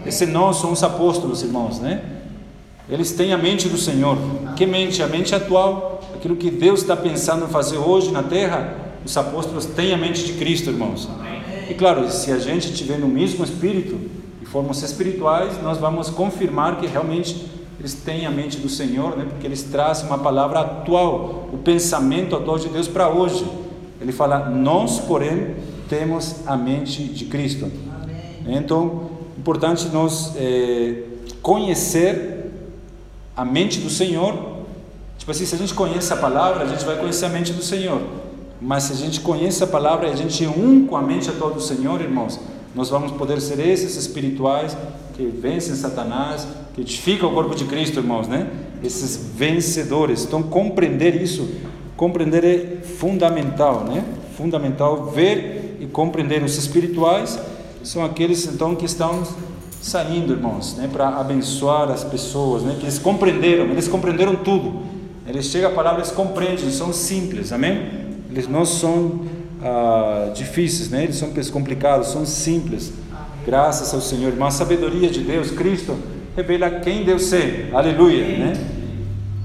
Esse 0.06 0.26
nós 0.26 0.58
são 0.58 0.72
os 0.72 0.82
apóstolos, 0.82 1.44
irmãos, 1.44 1.80
né? 1.80 2.04
Eles 2.90 3.12
têm 3.12 3.32
a 3.32 3.38
mente 3.38 3.70
do 3.70 3.78
Senhor. 3.78 4.18
Que 4.56 4.66
mente? 4.66 5.02
A 5.04 5.08
mente 5.08 5.34
atual, 5.36 6.02
aquilo 6.16 6.36
que 6.36 6.50
Deus 6.50 6.82
está 6.82 6.96
pensando 6.96 7.46
em 7.46 7.50
fazer 7.50 7.78
hoje 7.78 8.12
na 8.12 8.24
terra. 8.24 8.78
Os 9.06 9.16
apóstolos 9.16 9.66
têm 9.66 9.94
a 9.94 9.98
mente 9.98 10.24
de 10.24 10.34
Cristo, 10.34 10.70
irmãos. 10.70 11.08
E 11.70 11.74
claro, 11.74 12.10
se 12.12 12.32
a 12.32 12.38
gente 12.38 12.72
estiver 12.72 13.00
no 13.00 13.08
mesmo 13.08 13.44
espírito 13.44 13.98
e 14.42 14.46
formos 14.46 14.84
espirituais, 14.84 15.62
nós 15.64 15.78
vamos 15.78 16.10
confirmar 16.10 16.80
que 16.80 16.88
realmente 16.88 17.46
eles 17.82 17.96
têm 17.96 18.28
a 18.28 18.30
mente 18.30 18.58
do 18.58 18.70
Senhor, 18.70 19.18
né? 19.18 19.26
porque 19.28 19.48
eles 19.48 19.64
trazem 19.64 20.06
uma 20.06 20.20
palavra 20.20 20.60
atual, 20.60 21.50
o 21.52 21.58
pensamento 21.58 22.36
atual 22.36 22.60
de 22.60 22.70
Deus 22.70 22.88
para 22.88 23.10
hoje. 23.10 23.44
Ele 24.00 24.12
fala: 24.12 24.48
Nós, 24.52 25.00
porém, 25.00 25.56
temos 25.90 26.36
a 26.46 26.56
mente 26.56 27.04
de 27.06 27.26
Cristo. 27.26 27.72
Amém. 28.04 28.56
Então, 28.56 29.10
importante 29.36 29.88
nós 29.88 30.32
é, 30.36 31.06
conhecer 31.42 32.52
a 33.36 33.44
mente 33.44 33.80
do 33.80 33.90
Senhor. 33.90 34.62
Tipo 35.18 35.32
assim, 35.32 35.48
se 35.48 35.56
a 35.56 35.58
gente 35.58 35.74
conhece 35.74 36.14
a 36.14 36.18
palavra, 36.18 36.66
a 36.66 36.68
gente 36.68 36.86
vai 36.86 36.98
conhecer 36.98 37.26
a 37.26 37.30
mente 37.30 37.52
do 37.52 37.64
Senhor. 37.64 38.00
Mas 38.62 38.84
se 38.84 38.94
a 38.94 38.96
gente 38.96 39.22
conhece 39.22 39.64
a 39.64 39.68
palavra 39.68 40.08
e 40.08 40.12
a 40.12 40.16
gente 40.16 40.46
é 40.46 40.48
um 40.48 40.86
com 40.86 40.96
a 40.96 41.02
mente 41.02 41.32
atual 41.32 41.52
do 41.52 41.60
Senhor, 41.60 42.00
irmãos, 42.00 42.40
nós 42.76 42.90
vamos 42.90 43.12
poder 43.14 43.42
ser 43.42 43.60
esses 43.60 43.96
espirituais 43.96 44.78
que 45.22 45.38
vencem 45.38 45.76
Satanás, 45.76 46.48
que 46.74 46.82
edificam 46.82 47.30
o 47.30 47.34
corpo 47.34 47.54
de 47.54 47.66
Cristo, 47.66 48.00
irmãos, 48.00 48.28
né? 48.28 48.48
Esses 48.84 49.18
vencedores. 49.36 50.24
Então, 50.26 50.42
compreender 50.42 51.22
isso, 51.22 51.48
compreender 51.96 52.44
é 52.44 52.84
fundamental, 52.84 53.84
né? 53.84 54.04
Fundamental 54.36 55.06
ver 55.06 55.78
e 55.80 55.86
compreender 55.86 56.42
os 56.44 56.58
espirituais 56.58 57.40
são 57.84 58.04
aqueles 58.04 58.46
então 58.48 58.76
que 58.76 58.86
estão 58.86 59.24
saindo, 59.82 60.34
irmãos, 60.34 60.76
né, 60.76 60.88
para 60.92 61.10
abençoar 61.10 61.90
as 61.90 62.04
pessoas, 62.04 62.62
né, 62.62 62.76
que 62.80 62.84
eles 62.84 63.00
compreenderam, 63.00 63.66
eles 63.66 63.88
compreenderam 63.88 64.36
tudo. 64.36 64.84
Eles 65.28 65.46
chegam 65.46 65.72
a 65.72 65.74
palavra, 65.74 66.02
eles 66.02 66.12
compreendem, 66.12 66.70
são 66.72 66.94
simples, 66.94 67.52
amém? 67.52 67.90
Eles 68.30 68.48
não 68.48 68.66
são 68.66 69.22
ah, 69.64 70.32
difíceis, 70.34 70.90
né? 70.90 71.04
Eles 71.04 71.16
são 71.16 71.32
complicados, 71.52 72.10
são 72.10 72.26
simples. 72.26 72.92
Graças 73.46 73.94
ao 73.94 74.02
Senhor, 74.02 74.30
irmão, 74.30 74.48
a 74.48 74.52
sabedoria 74.52 75.10
de 75.10 75.22
Deus, 75.22 75.52
Cristo 75.52 75.98
revela 76.36 76.70
quem 76.70 77.04
Deus 77.04 77.34
é. 77.34 77.70
Aleluia, 77.74 78.24
né? 78.38 78.54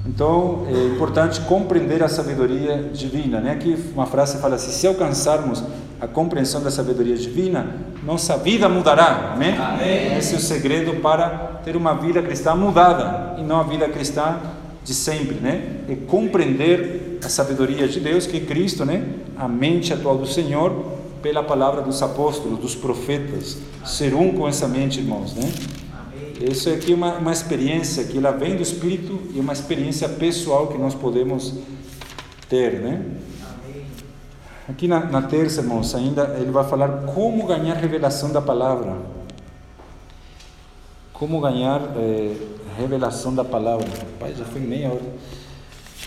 Então 0.07 0.67
é 0.69 0.95
importante 0.95 1.41
compreender 1.41 2.03
a 2.03 2.09
sabedoria 2.09 2.91
divina, 2.93 3.41
né? 3.41 3.53
Aqui 3.53 3.77
uma 3.95 4.07
frase 4.07 4.39
fala 4.39 4.57
assim: 4.57 4.71
se 4.71 4.87
alcançarmos 4.87 5.63
a 6.01 6.07
compreensão 6.07 6.63
da 6.63 6.71
sabedoria 6.71 7.17
divina, 7.17 7.75
nossa 8.05 8.37
vida 8.37 8.69
mudará. 8.69 9.33
Amém? 9.35 9.57
Amém? 9.57 10.17
Esse 10.17 10.35
é 10.35 10.39
o 10.39 10.41
segredo 10.41 10.95
para 11.01 11.61
ter 11.65 11.75
uma 11.75 11.95
vida 11.95 12.23
cristã 12.23 12.55
mudada 12.55 13.35
e 13.39 13.43
não 13.43 13.61
a 13.61 13.63
vida 13.63 13.89
cristã 13.89 14.39
de 14.85 14.95
sempre, 14.95 15.37
né? 15.37 15.81
É 15.89 15.97
compreender 16.07 17.19
a 17.25 17.29
sabedoria 17.29 17.89
de 17.89 17.99
Deus, 17.99 18.27
que 18.27 18.37
é 18.37 18.41
Cristo, 18.41 18.85
né? 18.85 19.03
A 19.37 19.49
mente 19.49 19.93
atual 19.93 20.17
do 20.17 20.27
Senhor, 20.27 20.96
pela 21.27 21.43
palavra 21.43 21.83
dos 21.83 22.01
apóstolos, 22.01 22.61
dos 22.61 22.77
profetas. 22.77 23.59
Ser 23.85 24.15
um 24.15 24.33
com 24.33 24.47
essa 24.47 24.69
mente, 24.69 25.01
irmãos, 25.01 25.35
né? 25.35 25.53
Isso 26.41 26.71
aqui 26.71 26.93
é 26.93 26.95
uma, 26.95 27.15
uma 27.15 27.33
experiência 27.33 28.05
que 28.05 28.17
ela 28.17 28.31
vem 28.31 28.55
do 28.55 28.63
Espírito 28.63 29.21
e 29.35 29.41
uma 29.41 29.53
experiência 29.53 30.09
pessoal 30.09 30.69
que 30.69 30.79
nós 30.79 30.95
podemos 30.95 31.53
ter, 32.49 32.81
né? 32.81 33.05
Aqui 34.69 34.87
na, 34.87 35.01
na 35.01 35.23
terça, 35.23 35.63
irmãos, 35.63 35.97
ainda 35.97 36.37
ele 36.39 36.53
vai 36.53 36.63
falar 36.63 37.07
como 37.13 37.45
ganhar 37.45 37.75
revelação 37.75 38.31
da 38.31 38.41
palavra. 38.41 38.97
Como 41.13 41.41
ganhar 41.41 41.81
é, 41.97 42.37
revelação 42.79 43.35
da 43.35 43.45
palavra. 43.45 43.89
Pai, 44.21 44.33
já 44.33 44.45
foi 44.45 44.61
meia 44.61 44.91
hora. 44.91 45.03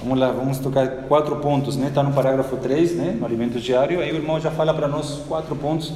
Vamos 0.02 0.18
lá, 0.18 0.32
vamos 0.32 0.60
tocar 0.60 0.88
quatro 1.10 1.36
pontos, 1.38 1.76
né? 1.76 1.88
Está 1.88 2.02
no 2.02 2.14
parágrafo 2.14 2.56
3, 2.56 2.96
né? 2.96 3.18
No 3.20 3.26
alimento 3.26 3.60
diário. 3.60 4.00
Aí 4.00 4.14
o 4.14 4.16
irmão 4.16 4.40
já 4.40 4.50
fala 4.50 4.74
para 4.74 4.88
nós 4.88 5.22
quatro 5.28 5.54
pontos 5.58 5.92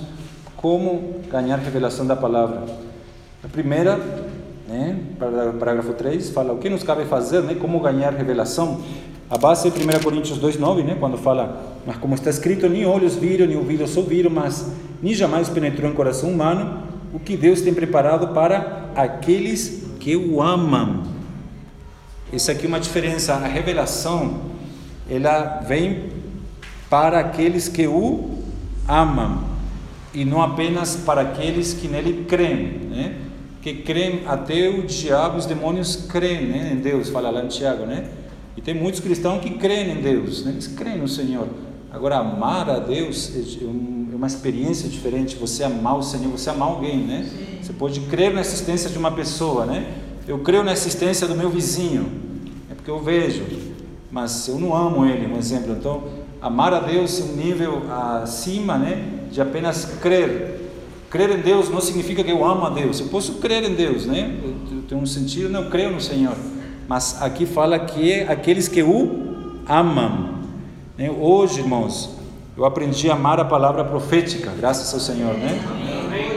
como 0.57 1.21
ganhar 1.31 1.57
revelação 1.57 2.05
da 2.05 2.13
palavra. 2.13 2.63
A 3.41 3.47
primeira, 3.47 3.97
né? 4.67 4.99
Parágrafo 5.57 5.93
3, 5.93 6.31
fala 6.31 6.51
o 6.51 6.57
que 6.57 6.69
nos 6.69 6.83
cabe 6.83 7.05
fazer, 7.05 7.43
né? 7.43 7.55
Como 7.55 7.79
ganhar 7.79 8.11
revelação. 8.11 8.81
A 9.29 9.37
base 9.37 9.69
é 9.69 9.71
1 9.71 10.03
Coríntios 10.03 10.37
2,9, 10.37 10.83
né? 10.83 10.97
Quando 10.99 11.17
fala, 11.17 11.77
mas 11.87 11.95
como 11.95 12.13
está 12.13 12.29
escrito, 12.29 12.67
nem 12.67 12.85
olhos 12.85 13.15
viram, 13.15 13.47
nem 13.47 13.55
ouvidos 13.55 13.95
ouviram, 13.95 14.29
mas 14.29 14.69
nem 15.01 15.13
jamais 15.13 15.47
penetrou 15.47 15.89
em 15.89 15.93
coração 15.93 16.29
humano 16.29 16.83
o 17.13 17.19
que 17.19 17.37
Deus 17.37 17.61
tem 17.61 17.73
preparado 17.73 18.33
para 18.33 18.89
aqueles 18.95 19.85
que 20.01 20.17
o 20.17 20.41
amam. 20.41 21.12
Isso 22.33 22.49
aqui 22.49 22.65
é 22.65 22.67
uma 22.67 22.79
diferença. 22.79 23.35
A 23.35 23.47
revelação, 23.47 24.41
ela 25.07 25.61
vem 25.67 26.09
para 26.89 27.19
aqueles 27.19 27.67
que 27.67 27.85
o 27.85 28.39
amam 28.87 29.43
e 30.13 30.25
não 30.25 30.41
apenas 30.41 30.95
para 30.95 31.21
aqueles 31.21 31.73
que 31.73 31.87
nele 31.87 32.25
creem, 32.27 32.79
né? 32.89 33.15
Que 33.61 33.75
creem 33.75 34.23
até 34.27 34.67
o 34.67 34.83
diabo, 34.83 35.37
os 35.37 35.45
demônios 35.45 36.07
creem 36.09 36.47
né? 36.47 36.71
em 36.73 36.77
Deus, 36.77 37.09
fala 37.09 37.29
lá 37.29 37.43
em 37.43 37.47
Tiago, 37.47 37.85
né? 37.85 38.09
E 38.57 38.61
tem 38.61 38.73
muitos 38.73 38.99
cristãos 38.99 39.41
que 39.41 39.51
creem 39.51 39.91
em 39.91 40.01
Deus, 40.01 40.43
né? 40.43 40.51
eles 40.51 40.67
creem 40.67 40.97
no 40.97 41.07
Senhor. 41.07 41.47
Agora, 41.91 42.17
amar 42.17 42.67
a 42.67 42.79
Deus 42.79 43.31
é, 43.35 43.63
é 43.63 44.15
uma 44.15 44.25
experiência 44.27 44.89
diferente. 44.89 45.35
Você 45.35 45.63
amar 45.63 45.97
o 45.97 46.01
Senhor, 46.01 46.31
você 46.31 46.49
amar 46.49 46.69
alguém, 46.69 46.97
né? 46.97 47.29
Você 47.61 47.71
pode 47.71 47.99
crer 48.01 48.33
na 48.33 48.41
existência 48.41 48.89
de 48.89 48.97
uma 48.97 49.11
pessoa, 49.11 49.67
né? 49.67 49.93
Eu 50.27 50.39
creio 50.39 50.63
na 50.63 50.71
existência 50.71 51.27
do 51.27 51.35
meu 51.35 51.49
vizinho, 51.49 52.09
é 52.09 52.22
porque 52.83 52.91
eu 52.91 52.99
vejo, 52.99 53.45
mas 54.11 54.45
eu 54.49 54.59
não 54.59 54.75
amo 54.75 55.05
ele, 55.05 55.25
um 55.25 55.37
exemplo. 55.37 55.71
Então, 55.71 56.03
amar 56.41 56.73
a 56.73 56.81
Deus 56.81 57.17
é 57.21 57.23
um 57.23 57.35
nível 57.37 57.81
acima, 58.21 58.77
né? 58.77 59.21
De 59.31 59.39
apenas 59.39 59.85
crer. 60.01 60.59
Crer 61.09 61.29
em 61.29 61.41
Deus 61.41 61.69
não 61.69 61.79
significa 61.79 62.21
que 62.25 62.29
eu 62.29 62.43
amo 62.43 62.65
a 62.65 62.69
Deus. 62.69 62.99
Eu 62.99 63.07
posso 63.07 63.35
crer 63.35 63.63
em 63.63 63.73
Deus, 63.73 64.05
né? 64.05 64.37
Eu 64.69 64.81
tenho 64.81 64.99
um 64.99 65.05
sentido, 65.05 65.47
não 65.47 65.63
eu 65.63 65.69
creio 65.69 65.91
no 65.91 66.01
Senhor. 66.01 66.35
Mas 66.85 67.21
aqui 67.21 67.45
fala 67.45 67.79
que 67.79 68.11
é 68.11 68.29
aqueles 68.29 68.67
que 68.67 68.83
o 68.83 69.61
amam. 69.65 70.39
Né? 70.97 71.09
Hoje, 71.09 71.61
irmãos, 71.61 72.17
eu 72.57 72.65
aprendi 72.65 73.09
a 73.09 73.13
amar 73.13 73.39
a 73.39 73.45
palavra 73.45 73.85
profética, 73.85 74.51
graças 74.59 74.93
ao 74.93 74.99
Senhor, 74.99 75.35
né? 75.35 75.57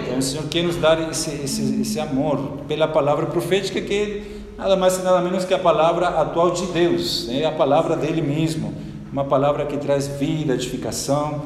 Então, 0.04 0.18
o 0.18 0.22
Senhor 0.22 0.46
quer 0.46 0.62
nos 0.62 0.76
dar 0.76 1.10
esse, 1.10 1.28
esse, 1.42 1.80
esse 1.80 1.98
amor 1.98 2.60
pela 2.68 2.86
palavra 2.86 3.26
profética, 3.26 3.80
que 3.80 3.92
é 3.92 4.35
nada 4.56 4.76
mais 4.76 4.98
e 4.98 5.02
nada 5.02 5.20
menos 5.20 5.44
que 5.44 5.52
a 5.52 5.58
palavra 5.58 6.08
atual 6.08 6.50
de 6.50 6.66
Deus, 6.66 7.26
né? 7.28 7.44
a 7.44 7.52
palavra 7.52 7.96
dele 7.96 8.22
mesmo, 8.22 8.74
uma 9.12 9.24
palavra 9.24 9.66
que 9.66 9.76
traz 9.76 10.06
vida, 10.06 10.54
edificação. 10.54 11.42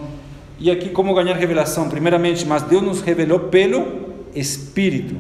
E 0.59 0.71
aqui, 0.71 0.91
como 0.91 1.15
ganhar 1.15 1.35
revelação? 1.35 1.89
Primeiramente, 1.89 2.47
mas 2.47 2.63
Deus 2.63 2.83
nos 2.83 3.01
revelou 3.01 3.41
pelo 3.41 4.11
Espírito, 4.35 5.17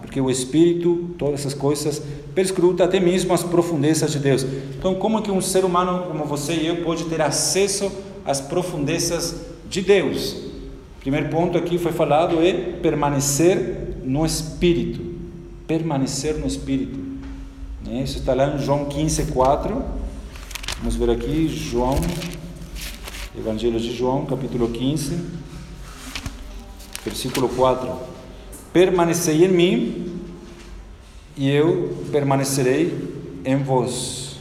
porque 0.00 0.20
o 0.20 0.30
Espírito, 0.30 1.10
todas 1.16 1.40
essas 1.40 1.54
coisas, 1.54 2.02
perscruta 2.34 2.84
até 2.84 3.00
mesmo 3.00 3.32
as 3.32 3.42
profundezas 3.42 4.12
de 4.12 4.18
Deus. 4.18 4.44
Então, 4.78 4.94
como 4.94 5.22
que 5.22 5.30
um 5.30 5.40
ser 5.40 5.64
humano 5.64 6.06
como 6.08 6.24
você 6.24 6.54
e 6.54 6.66
eu 6.66 6.76
pode 6.78 7.04
ter 7.04 7.20
acesso 7.22 7.90
às 8.24 8.40
profundezas 8.40 9.46
de 9.68 9.80
Deus? 9.80 10.36
Primeiro 11.00 11.28
ponto 11.28 11.56
aqui 11.56 11.78
foi 11.78 11.92
falado 11.92 12.42
é 12.42 12.52
permanecer 12.52 13.96
no 14.04 14.26
Espírito. 14.26 15.00
Permanecer 15.66 16.34
no 16.34 16.46
Espírito. 16.46 17.09
Né? 17.84 18.02
Isso 18.02 18.18
está 18.18 18.34
lá 18.34 18.54
em 18.54 18.58
João 18.58 18.84
15, 18.84 19.26
4. 19.26 19.84
Vamos 20.78 20.96
ver 20.96 21.10
aqui, 21.10 21.48
João, 21.48 21.96
Evangelho 23.36 23.78
de 23.78 23.94
João, 23.94 24.26
capítulo 24.26 24.68
15, 24.68 25.18
versículo 27.04 27.48
4. 27.48 27.90
Permanecei 28.72 29.44
em 29.44 29.48
mim 29.48 30.20
e 31.36 31.50
eu 31.50 32.04
permanecerei 32.12 33.40
em 33.44 33.56
vós. 33.56 34.36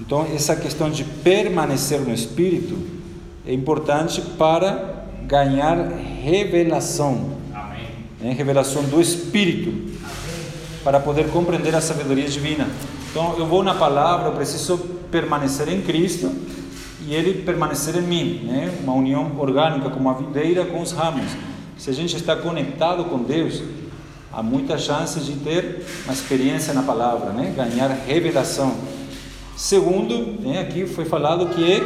Então, 0.00 0.26
essa 0.34 0.56
questão 0.56 0.90
de 0.90 1.04
permanecer 1.04 2.00
no 2.00 2.12
Espírito 2.12 2.76
é 3.46 3.52
importante 3.52 4.20
para 4.20 5.06
ganhar 5.26 5.76
revelação. 6.22 7.38
Amém. 7.52 7.86
Né? 8.20 8.32
Revelação 8.32 8.82
do 8.84 9.00
Espírito. 9.00 9.93
Para 10.84 11.00
poder 11.00 11.30
compreender 11.30 11.74
a 11.74 11.80
sabedoria 11.80 12.28
divina. 12.28 12.68
Então, 13.10 13.34
eu 13.38 13.46
vou 13.46 13.62
na 13.62 13.74
palavra, 13.74 14.28
eu 14.28 14.32
preciso 14.32 14.76
permanecer 15.10 15.68
em 15.68 15.80
Cristo 15.80 16.30
e 17.06 17.14
Ele 17.14 17.42
permanecer 17.42 17.96
em 17.96 18.02
mim. 18.02 18.44
Né? 18.44 18.72
Uma 18.82 18.92
união 18.92 19.32
orgânica, 19.38 19.88
como 19.88 20.10
a 20.10 20.12
videira 20.12 20.64
com 20.66 20.82
os 20.82 20.92
ramos. 20.92 21.24
Se 21.78 21.88
a 21.88 21.92
gente 21.92 22.14
está 22.14 22.36
conectado 22.36 23.04
com 23.04 23.18
Deus, 23.22 23.62
há 24.32 24.42
muitas 24.42 24.82
chances 24.82 25.24
de 25.24 25.32
ter 25.32 25.86
uma 26.04 26.12
experiência 26.12 26.74
na 26.74 26.82
palavra, 26.82 27.30
né? 27.30 27.52
ganhar 27.56 27.88
revelação. 28.06 28.74
Segundo, 29.56 30.40
né, 30.40 30.60
aqui 30.60 30.84
foi 30.84 31.04
falado 31.04 31.46
que 31.54 31.72
é 31.72 31.82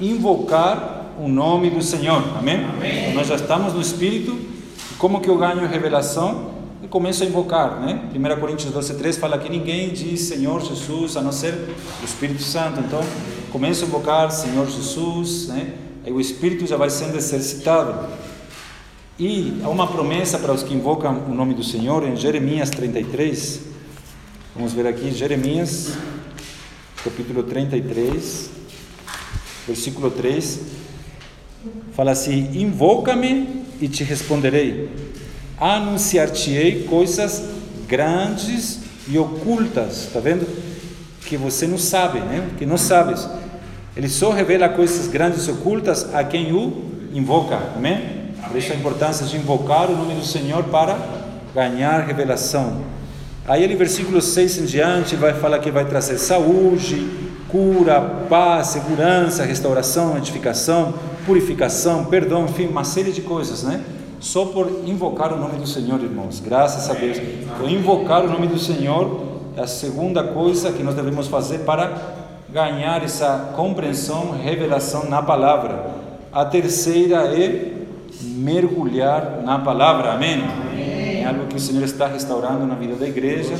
invocar 0.00 1.14
o 1.18 1.26
nome 1.26 1.70
do 1.70 1.82
Senhor, 1.82 2.22
amém? 2.38 2.64
amém. 2.64 3.00
Então, 3.00 3.14
nós 3.14 3.26
já 3.26 3.34
estamos 3.34 3.72
no 3.72 3.80
Espírito, 3.80 4.38
como 4.98 5.20
que 5.20 5.28
eu 5.28 5.38
ganho 5.38 5.66
revelação? 5.66 6.57
Eu 6.88 6.90
começo 6.90 7.22
a 7.22 7.26
invocar, 7.26 7.80
né? 7.80 8.08
1 8.14 8.40
Coríntios 8.40 8.72
12, 8.72 8.94
3 8.94 9.18
fala 9.18 9.38
que 9.38 9.50
ninguém 9.50 9.90
diz 9.90 10.22
Senhor 10.22 10.58
Jesus 10.62 11.18
a 11.18 11.20
não 11.20 11.30
ser 11.30 11.52
o 11.52 12.02
Espírito 12.02 12.42
Santo, 12.42 12.80
então 12.80 13.00
começo 13.52 13.84
a 13.84 13.86
invocar 13.86 14.30
Senhor 14.30 14.66
Jesus, 14.66 15.48
né? 15.48 15.74
Aí 16.06 16.10
o 16.10 16.18
Espírito 16.18 16.66
já 16.66 16.78
vai 16.78 16.88
sendo 16.88 17.18
exercitado. 17.18 18.08
E 19.18 19.60
há 19.62 19.68
uma 19.68 19.86
promessa 19.86 20.38
para 20.38 20.50
os 20.50 20.62
que 20.62 20.72
invocam 20.72 21.24
o 21.28 21.34
nome 21.34 21.52
do 21.52 21.62
Senhor 21.62 22.08
em 22.08 22.16
Jeremias 22.16 22.70
33. 22.70 23.60
Vamos 24.56 24.72
ver 24.72 24.86
aqui 24.86 25.10
Jeremias, 25.10 25.92
capítulo 27.04 27.42
33, 27.42 28.50
versículo 29.66 30.10
3. 30.10 30.60
Fala 31.92 32.12
assim: 32.12 32.58
Invoca-me 32.58 33.66
e 33.78 33.88
te 33.88 34.02
responderei, 34.04 34.88
anunciar-te-ei 35.60 36.84
coisas 36.84 37.42
grandes 37.86 38.80
e 39.08 39.18
ocultas. 39.18 40.04
Está 40.04 40.20
vendo? 40.20 40.46
Que 41.24 41.36
você 41.36 41.66
não 41.66 41.78
sabe, 41.78 42.20
né? 42.20 42.48
Que 42.58 42.66
não 42.66 42.76
sabes. 42.76 43.28
Ele 43.96 44.08
só 44.08 44.30
revela 44.30 44.68
coisas 44.68 45.08
grandes 45.08 45.46
e 45.46 45.50
ocultas 45.50 46.14
a 46.14 46.22
quem 46.22 46.52
o 46.52 46.84
invoca. 47.12 47.58
Amém? 47.76 48.18
Por 48.46 48.56
isso 48.56 48.72
a 48.72 48.76
importância 48.76 49.26
de 49.26 49.36
invocar 49.36 49.90
o 49.90 49.96
nome 49.96 50.14
do 50.14 50.24
Senhor 50.24 50.64
para 50.64 50.96
ganhar 51.54 52.06
revelação. 52.06 52.82
Aí 53.46 53.62
ele, 53.64 53.74
versículo 53.74 54.20
6 54.20 54.58
em 54.58 54.64
diante, 54.66 55.16
vai 55.16 55.34
falar 55.34 55.58
que 55.58 55.70
vai 55.70 55.84
trazer 55.86 56.18
saúde, 56.18 57.08
cura, 57.48 58.00
paz, 58.28 58.68
segurança, 58.68 59.44
restauração, 59.44 60.16
edificação, 60.16 60.94
purificação, 61.26 62.04
perdão, 62.04 62.44
enfim, 62.44 62.66
uma 62.66 62.84
série 62.84 63.10
de 63.10 63.22
coisas, 63.22 63.62
né? 63.62 63.82
Só 64.20 64.46
por 64.46 64.68
invocar 64.84 65.32
o 65.32 65.38
nome 65.38 65.58
do 65.58 65.66
Senhor, 65.66 66.02
irmãos. 66.02 66.40
Graças 66.40 66.90
a 66.90 66.94
Deus. 66.94 67.18
Então, 67.18 67.68
invocar 67.68 68.24
o 68.24 68.28
nome 68.28 68.46
do 68.48 68.58
Senhor 68.58 69.22
é 69.56 69.60
a 69.60 69.66
segunda 69.66 70.22
coisa 70.24 70.72
que 70.72 70.82
nós 70.82 70.94
devemos 70.94 71.28
fazer 71.28 71.60
para 71.60 72.16
ganhar 72.48 73.02
essa 73.04 73.52
compreensão, 73.54 74.32
revelação 74.32 75.08
na 75.08 75.22
palavra. 75.22 75.90
A 76.32 76.44
terceira 76.44 77.34
é 77.34 77.72
mergulhar 78.22 79.40
na 79.44 79.58
palavra. 79.58 80.12
Amém? 80.12 80.42
É 80.76 81.24
algo 81.24 81.46
que 81.46 81.56
o 81.56 81.60
Senhor 81.60 81.82
está 81.84 82.06
restaurando 82.06 82.66
na 82.66 82.74
vida 82.74 82.94
da 82.96 83.06
igreja, 83.06 83.54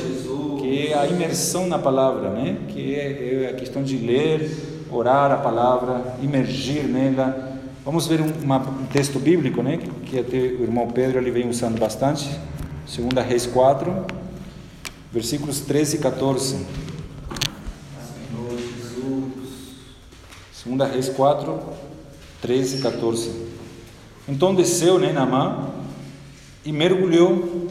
que 0.59 0.89
é 0.89 0.99
a 0.99 1.07
imersão 1.07 1.67
na 1.67 1.79
palavra, 1.79 2.31
né? 2.31 2.57
Que 2.69 2.95
é, 2.95 3.45
é 3.45 3.51
a 3.51 3.55
questão 3.55 3.83
de 3.83 3.97
ler, 3.97 4.87
orar 4.91 5.31
a 5.31 5.37
palavra, 5.37 6.15
imergir 6.23 6.85
nela. 6.85 7.48
Vamos 7.89 8.07
ver 8.07 8.21
um, 8.21 8.31
uma, 8.45 8.59
um 8.59 8.85
texto 8.85 9.19
bíblico, 9.19 9.63
né? 9.63 9.79
Que 10.05 10.19
até 10.19 10.37
o 10.37 10.63
irmão 10.63 10.89
Pedro 10.89 11.19
ele 11.19 11.31
vem 11.31 11.49
usando 11.49 11.79
bastante. 11.79 12.29
2 12.85 13.27
Reis 13.27 13.47
4, 13.47 14.05
versículos 15.11 15.61
13 15.61 15.97
e 15.97 15.99
14. 15.99 16.67
2 20.67 20.91
Reis 20.93 21.09
4, 21.09 21.59
13 22.43 22.77
e 22.77 22.83
14. 22.83 23.31
Então 24.29 24.55
desceu 24.55 24.99
né, 24.99 25.11
Naamã 25.11 25.71
e 26.67 26.73
mergulhou. 26.73 27.69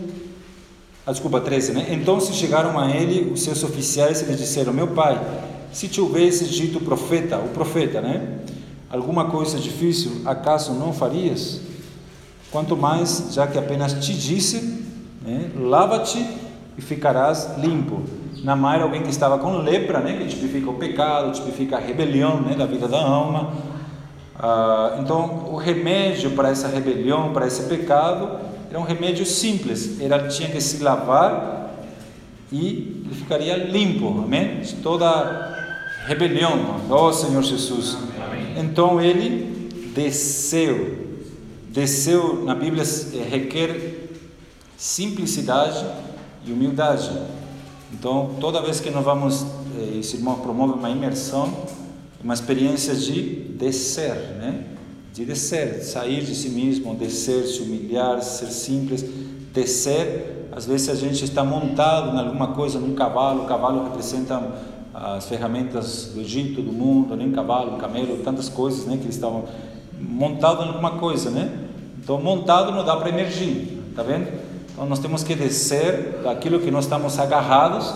Ah, 1.06 1.12
desculpa, 1.12 1.40
13, 1.40 1.74
né? 1.74 1.90
Então 1.92 2.20
se 2.20 2.34
chegaram 2.34 2.80
a 2.80 2.90
ele 2.90 3.32
os 3.32 3.44
seus 3.44 3.64
oficiais 3.64 4.24
e 4.24 4.26
lhe 4.26 4.36
disseram: 4.36 4.74
Meu 4.74 4.88
pai, 4.88 5.24
se 5.72 5.88
te 5.88 6.02
houvesse 6.02 6.46
dito 6.46 6.80
profeta, 6.80 7.38
o 7.38 7.50
profeta, 7.50 8.02
né? 8.02 8.40
Alguma 8.90 9.26
coisa 9.26 9.60
difícil, 9.60 10.22
acaso 10.26 10.74
não 10.74 10.94
farias? 10.94 11.60
Quanto 12.52 12.78
mais, 12.78 13.34
já 13.34 13.46
que 13.46 13.58
apenas 13.58 13.94
te 13.94 14.14
disse, 14.14 14.86
né? 15.22 15.52
lava-te 15.60 16.26
e 16.78 16.82
ficarás 16.82 17.58
limpo. 17.58 18.02
Naamã 18.44 18.76
era 18.76 18.84
alguém 18.84 19.02
que 19.02 19.10
estava 19.10 19.38
com 19.38 19.58
lepra, 19.58 20.00
né? 20.00 20.18
Que 20.18 20.28
tipifica 20.28 20.70
o 20.70 20.76
pecado, 20.76 21.34
tipifica 21.34 21.76
a 21.76 21.80
rebelião, 21.80 22.40
né? 22.42 22.56
Da 22.56 22.66
vida 22.66 22.88
da 22.88 23.02
alma. 23.02 23.54
Ah, 24.40 24.98
então, 25.02 25.50
o 25.52 25.58
remédio 25.58 26.32
para 26.32 26.50
essa 26.50 26.68
rebelião, 26.68 27.34
para 27.34 27.48
esse 27.48 27.64
pecado, 27.64 28.40
era 28.70 28.80
um 28.80 28.84
remédio 28.84 29.26
simples. 29.26 30.00
Ele 30.00 30.18
tinha 30.30 30.50
que 30.50 30.62
se 30.62 30.82
lavar 30.84 31.74
e 32.52 33.04
ele 33.06 33.16
ficaria 33.16 33.58
limpo, 33.58 34.08
amém? 34.24 34.62
De 34.62 34.76
toda 34.76 35.56
rebelião, 36.06 36.78
ó 36.90 37.08
oh, 37.08 37.14
Senhor 37.14 37.42
Jesus. 37.44 37.98
Então 38.58 39.00
ele 39.00 39.70
desceu. 39.94 41.06
Desceu 41.70 42.44
na 42.44 42.56
Bíblia 42.56 42.84
requer 43.30 44.10
simplicidade 44.76 45.86
e 46.46 46.52
humildade. 46.52 47.10
Então, 47.94 48.36
toda 48.40 48.62
vez 48.62 48.80
que 48.80 48.90
nós 48.90 49.04
vamos, 49.04 49.46
eh, 49.78 50.00
esse 50.00 50.18
irmão 50.18 50.36
promove 50.40 50.74
uma 50.74 50.90
imersão, 50.90 51.52
uma 52.24 52.34
experiência 52.34 52.96
de 52.96 53.22
descer, 53.58 54.14
né? 54.38 54.66
De 55.14 55.24
descer, 55.26 55.84
sair 55.84 56.24
de 56.24 56.36
si 56.36 56.50
mesmo, 56.50 56.94
descer, 56.96 57.46
se 57.46 57.62
humilhar, 57.62 58.22
ser 58.22 58.48
simples, 58.48 59.06
descer. 59.54 60.48
Às 60.52 60.66
vezes 60.66 60.90
a 60.90 60.96
gente 60.96 61.24
está 61.24 61.44
montado 61.44 62.16
em 62.16 62.20
alguma 62.20 62.48
coisa, 62.48 62.80
num 62.80 62.94
cavalo, 62.94 63.44
o 63.44 63.48
cavalo 63.48 63.84
representa 63.86 64.42
as 65.00 65.28
ferramentas 65.28 66.12
do 66.14 66.22
Egito, 66.22 66.60
do 66.60 66.74
mundo, 66.74 67.16
nem 67.16 67.32
cavalo, 67.32 67.78
camelo, 67.78 68.18
tantas 68.24 68.50
coisas, 68.50 68.86
né? 68.88 68.98
Que 68.98 69.04
eles 69.04 69.16
estavam 69.16 69.46
montados 70.00 70.66
em 70.66 70.70
alguma 70.70 70.92
coisa, 70.92 71.30
né? 71.30 71.52
Então, 72.04 72.20
montado 72.20 72.72
não 72.72 72.84
dá 72.84 72.98
para 72.98 73.10
emergir, 73.10 73.80
tá 73.96 74.02
vendo? 74.02 74.28
Então, 74.72 74.88
nós 74.88 74.98
temos 74.98 75.24
que 75.24 75.36
descer 75.36 76.22
daquilo 76.24 76.60
que 76.60 76.72
nós 76.72 76.86
estamos 76.86 77.20
agarrados. 77.20 77.94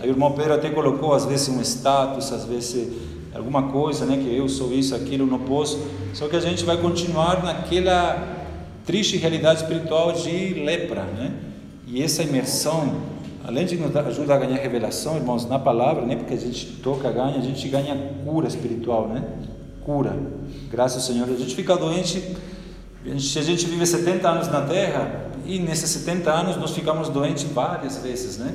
Aí 0.00 0.08
o 0.08 0.12
irmão 0.12 0.32
Pedro 0.32 0.54
até 0.54 0.70
colocou, 0.70 1.12
às 1.12 1.26
vezes, 1.26 1.48
um 1.50 1.60
status, 1.60 2.32
às 2.32 2.44
vezes 2.46 2.92
alguma 3.34 3.64
coisa, 3.64 4.06
né, 4.06 4.16
que 4.16 4.34
eu 4.34 4.48
sou 4.48 4.72
isso, 4.72 4.94
aquilo, 4.94 5.26
não 5.26 5.40
posso. 5.40 5.78
Só 6.14 6.28
que 6.28 6.36
a 6.36 6.40
gente 6.40 6.64
vai 6.64 6.78
continuar 6.78 7.44
naquela 7.44 8.36
triste 8.86 9.18
realidade 9.18 9.60
espiritual 9.60 10.12
de 10.12 10.54
lepra, 10.54 11.02
né? 11.02 11.32
E 11.86 12.02
essa 12.02 12.22
imersão, 12.22 12.96
além 13.48 13.64
de 13.64 13.78
nos 13.78 13.96
ajudar 13.96 14.34
a 14.34 14.38
ganhar 14.40 14.58
revelação, 14.58 15.16
irmãos, 15.16 15.46
na 15.46 15.58
palavra, 15.58 16.04
né, 16.04 16.16
porque 16.16 16.34
a 16.34 16.36
gente 16.36 16.66
toca, 16.82 17.10
ganha, 17.10 17.38
a 17.38 17.40
gente 17.40 17.66
ganha 17.66 17.96
cura 18.22 18.46
espiritual, 18.46 19.08
né? 19.08 19.24
Cura. 19.86 20.14
Graças 20.70 21.02
ao 21.02 21.14
Senhor. 21.14 21.26
A 21.26 21.34
gente 21.34 21.56
fica 21.56 21.74
doente, 21.74 22.22
se 23.18 23.38
a 23.38 23.42
gente 23.42 23.64
vive 23.64 23.86
70 23.86 24.28
anos 24.28 24.48
na 24.48 24.60
terra, 24.60 25.30
e 25.46 25.58
nesses 25.58 25.88
70 25.88 26.30
anos 26.30 26.56
nós 26.58 26.72
ficamos 26.72 27.08
doentes 27.08 27.44
várias 27.44 27.96
vezes, 27.96 28.36
né? 28.36 28.54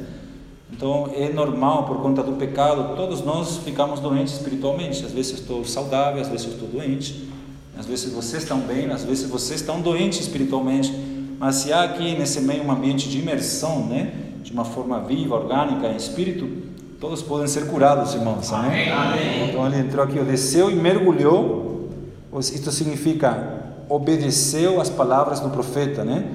Então 0.71 1.09
é 1.15 1.27
normal 1.29 1.87
por 1.87 1.99
conta 1.99 2.21
do 2.21 2.33
pecado, 2.33 2.95
todos 2.95 3.25
nós 3.25 3.57
ficamos 3.57 3.99
doentes 3.99 4.35
espiritualmente. 4.35 5.03
Às 5.03 5.11
vezes 5.11 5.39
estou 5.39 5.65
saudável, 5.65 6.21
às 6.21 6.27
vezes 6.27 6.45
estou 6.45 6.67
doente. 6.67 7.29
Às 7.75 7.87
vezes 7.87 8.13
vocês 8.13 8.43
estão 8.43 8.59
bem, 8.59 8.91
às 8.91 9.03
vezes 9.03 9.27
vocês 9.27 9.59
estão 9.59 9.81
doentes 9.81 10.19
espiritualmente. 10.19 10.93
Mas 11.39 11.55
se 11.55 11.73
há 11.73 11.81
aqui 11.81 12.15
nesse 12.15 12.41
meio 12.41 12.63
um 12.63 12.71
ambiente 12.71 13.09
de 13.09 13.17
imersão, 13.17 13.87
né, 13.87 14.22
de 14.43 14.51
uma 14.51 14.65
forma 14.65 14.99
viva, 14.99 15.35
orgânica, 15.35 15.87
em 15.87 15.95
espírito, 15.95 16.47
todos 16.99 17.21
podem 17.21 17.47
ser 17.47 17.67
curados, 17.67 18.13
irmãos. 18.13 18.51
Amém? 18.51 18.91
amém. 18.91 19.49
Então 19.49 19.65
ele 19.65 19.77
entrou 19.77 20.03
aqui, 20.03 20.19
desceu 20.19 20.69
e 20.69 20.75
mergulhou. 20.75 21.89
Isto 22.37 22.71
significa 22.71 23.61
obedeceu 23.89 24.81
às 24.81 24.89
palavras 24.89 25.39
do 25.39 25.49
profeta, 25.49 26.03
né? 26.03 26.25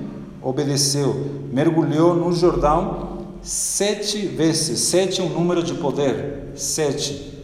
Obedeceu, 0.43 1.43
mergulhou 1.53 2.15
no 2.15 2.33
Jordão 2.33 3.19
sete 3.43 4.27
vezes. 4.27 4.81
Sete 4.81 5.21
é 5.21 5.25
um 5.25 5.29
número 5.29 5.63
de 5.63 5.75
poder. 5.75 6.53
Sete. 6.55 7.35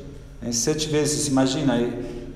É, 0.43 0.53
sete 0.53 0.89
vezes. 0.89 1.27
Imagina, 1.29 1.77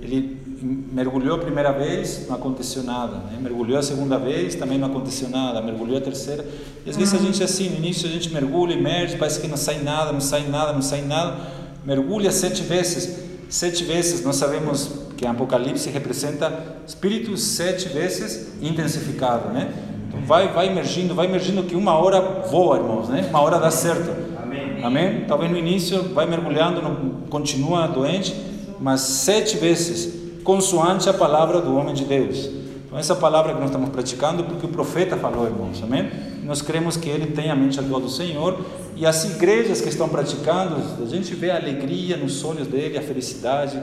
ele 0.02 0.38
mergulhou 0.62 1.36
a 1.36 1.38
primeira 1.38 1.72
vez, 1.72 2.26
não 2.28 2.36
aconteceu 2.36 2.82
nada. 2.82 3.16
Né? 3.16 3.38
Mergulhou 3.40 3.78
a 3.78 3.82
segunda 3.82 4.18
vez, 4.18 4.54
também 4.54 4.78
não 4.78 4.88
aconteceu 4.88 5.28
nada. 5.28 5.60
Mergulhou 5.62 5.98
a 5.98 6.00
terceira. 6.00 6.44
E 6.84 6.90
às 6.90 6.96
vezes 6.96 7.14
a 7.14 7.18
gente 7.18 7.40
é 7.40 7.44
assim, 7.44 7.70
no 7.70 7.76
início 7.76 8.08
a 8.08 8.12
gente 8.12 8.32
mergulha, 8.32 8.74
emerge, 8.74 9.16
parece 9.16 9.40
que 9.40 9.48
não 9.48 9.56
sai 9.56 9.82
nada, 9.82 10.12
não 10.12 10.20
sai 10.20 10.46
nada, 10.48 10.72
não 10.72 10.82
sai 10.82 11.02
nada. 11.02 11.36
Mergulha 11.84 12.30
sete 12.30 12.62
vezes. 12.62 13.28
Sete 13.48 13.82
vezes, 13.82 14.22
nós 14.22 14.36
sabemos 14.36 14.90
que 15.16 15.26
Apocalipse 15.26 15.88
representa 15.88 16.52
Espírito 16.86 17.34
sete 17.36 17.88
vezes 17.88 18.52
intensificado, 18.60 19.48
né? 19.48 19.72
Então 20.06 20.20
vai, 20.20 20.48
vai 20.52 20.68
emergindo, 20.68 21.14
vai 21.14 21.26
emergindo 21.26 21.62
que 21.62 21.74
uma 21.74 21.94
hora 21.94 22.20
voa, 22.50 22.76
irmãos, 22.76 23.08
né? 23.08 23.26
Uma 23.30 23.40
hora 23.40 23.58
dá 23.58 23.70
certo. 23.70 24.10
Amém. 24.42 24.84
Amém? 24.84 25.24
Talvez 25.26 25.50
no 25.50 25.56
início 25.56 26.02
vai 26.14 26.26
mergulhando, 26.26 26.82
não, 26.82 27.22
continua 27.30 27.86
doente, 27.86 28.34
mas 28.78 29.00
sete 29.00 29.56
vezes, 29.56 30.17
consoante 30.48 31.10
a 31.10 31.12
palavra 31.12 31.60
do 31.60 31.76
homem 31.76 31.92
de 31.92 32.06
Deus. 32.06 32.48
Então 32.86 32.98
essa 32.98 33.14
palavra 33.14 33.52
que 33.52 33.60
nós 33.60 33.68
estamos 33.68 33.90
praticando, 33.90 34.44
porque 34.44 34.64
o 34.64 34.70
profeta 34.70 35.14
falou, 35.14 35.44
irmãos, 35.44 35.82
amém? 35.82 36.10
Nós 36.42 36.62
cremos 36.62 36.96
que 36.96 37.06
ele 37.06 37.26
tem 37.32 37.50
a 37.50 37.54
mente 37.54 37.78
atual 37.78 38.00
do 38.00 38.08
Senhor 38.08 38.58
e 38.96 39.04
as 39.04 39.26
igrejas 39.26 39.82
que 39.82 39.90
estão 39.90 40.08
praticando, 40.08 40.76
a 41.02 41.06
gente 41.06 41.34
vê 41.34 41.50
a 41.50 41.56
alegria 41.56 42.16
nos 42.16 42.42
olhos 42.42 42.66
dele, 42.66 42.96
a 42.96 43.02
felicidade 43.02 43.78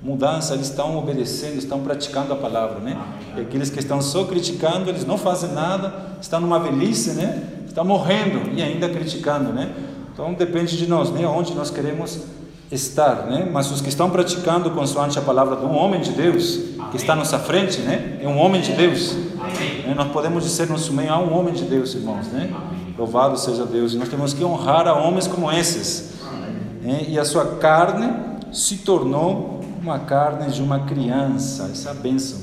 mudança, 0.00 0.54
eles 0.54 0.68
estão 0.68 0.96
obedecendo, 0.96 1.58
estão 1.58 1.80
praticando 1.80 2.32
a 2.32 2.36
palavra, 2.36 2.78
né? 2.78 2.96
E 3.36 3.40
aqueles 3.40 3.68
que 3.68 3.80
estão 3.80 4.00
só 4.00 4.22
criticando, 4.22 4.88
eles 4.88 5.04
não 5.04 5.18
fazem 5.18 5.50
nada, 5.50 6.16
estão 6.20 6.40
numa 6.40 6.60
velhice, 6.60 7.14
né? 7.14 7.42
Estão 7.66 7.84
morrendo 7.84 8.56
e 8.56 8.62
ainda 8.62 8.88
criticando, 8.88 9.52
né? 9.52 9.74
Então 10.12 10.32
depende 10.32 10.76
de 10.76 10.86
nós, 10.86 11.10
né? 11.10 11.26
Onde 11.26 11.54
nós 11.54 11.70
queremos 11.70 12.20
estar, 12.70 13.26
né? 13.26 13.48
Mas 13.52 13.70
os 13.70 13.80
que 13.80 13.88
estão 13.88 14.10
praticando 14.10 14.70
consoante 14.70 15.18
a 15.18 15.22
palavra 15.22 15.56
de 15.56 15.64
um 15.64 15.74
homem 15.76 16.00
de 16.00 16.12
Deus, 16.12 16.60
que 16.90 16.96
está 16.96 17.12
à 17.12 17.16
nossa 17.16 17.38
frente, 17.38 17.80
né? 17.80 18.18
É 18.20 18.28
um 18.28 18.38
homem 18.38 18.60
de 18.60 18.72
Deus. 18.72 19.16
Amém. 19.38 19.82
Né? 19.86 19.94
Nós 19.94 20.08
podemos 20.08 20.44
dizer 20.44 20.66
no 20.66 20.72
nosso 20.72 20.92
meio 20.92 21.12
há 21.12 21.18
um 21.18 21.36
homem 21.36 21.54
de 21.54 21.64
Deus, 21.64 21.94
irmãos, 21.94 22.26
né? 22.28 22.52
Louvado 22.98 23.38
seja 23.38 23.64
Deus. 23.64 23.94
E 23.94 23.96
nós 23.96 24.08
temos 24.08 24.32
que 24.32 24.44
honrar 24.44 24.86
a 24.86 24.94
homens 24.94 25.26
como 25.26 25.50
esses. 25.50 26.14
Né? 26.82 27.06
E 27.08 27.18
a 27.18 27.24
sua 27.24 27.56
carne 27.56 28.12
se 28.52 28.78
tornou 28.78 29.60
uma 29.82 29.98
carne 29.98 30.50
de 30.50 30.62
uma 30.62 30.80
criança. 30.80 31.68
Essa 31.72 31.88
é 31.88 31.92
a 31.92 31.94
bênção. 31.94 32.38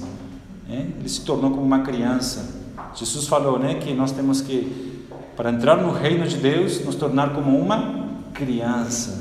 Né? 0.68 0.88
Ele 1.00 1.10
se 1.10 1.22
tornou 1.22 1.52
como 1.52 1.64
uma 1.64 1.80
criança. 1.80 2.62
Jesus 2.96 3.28
falou, 3.28 3.58
né, 3.58 3.76
que 3.76 3.94
nós 3.94 4.12
temos 4.12 4.42
que 4.42 4.92
para 5.36 5.50
entrar 5.50 5.78
no 5.78 5.92
reino 5.92 6.28
de 6.28 6.38
Deus, 6.38 6.84
nos 6.86 6.96
tornar 6.96 7.34
como 7.34 7.58
uma 7.58 8.10
criança. 8.34 9.21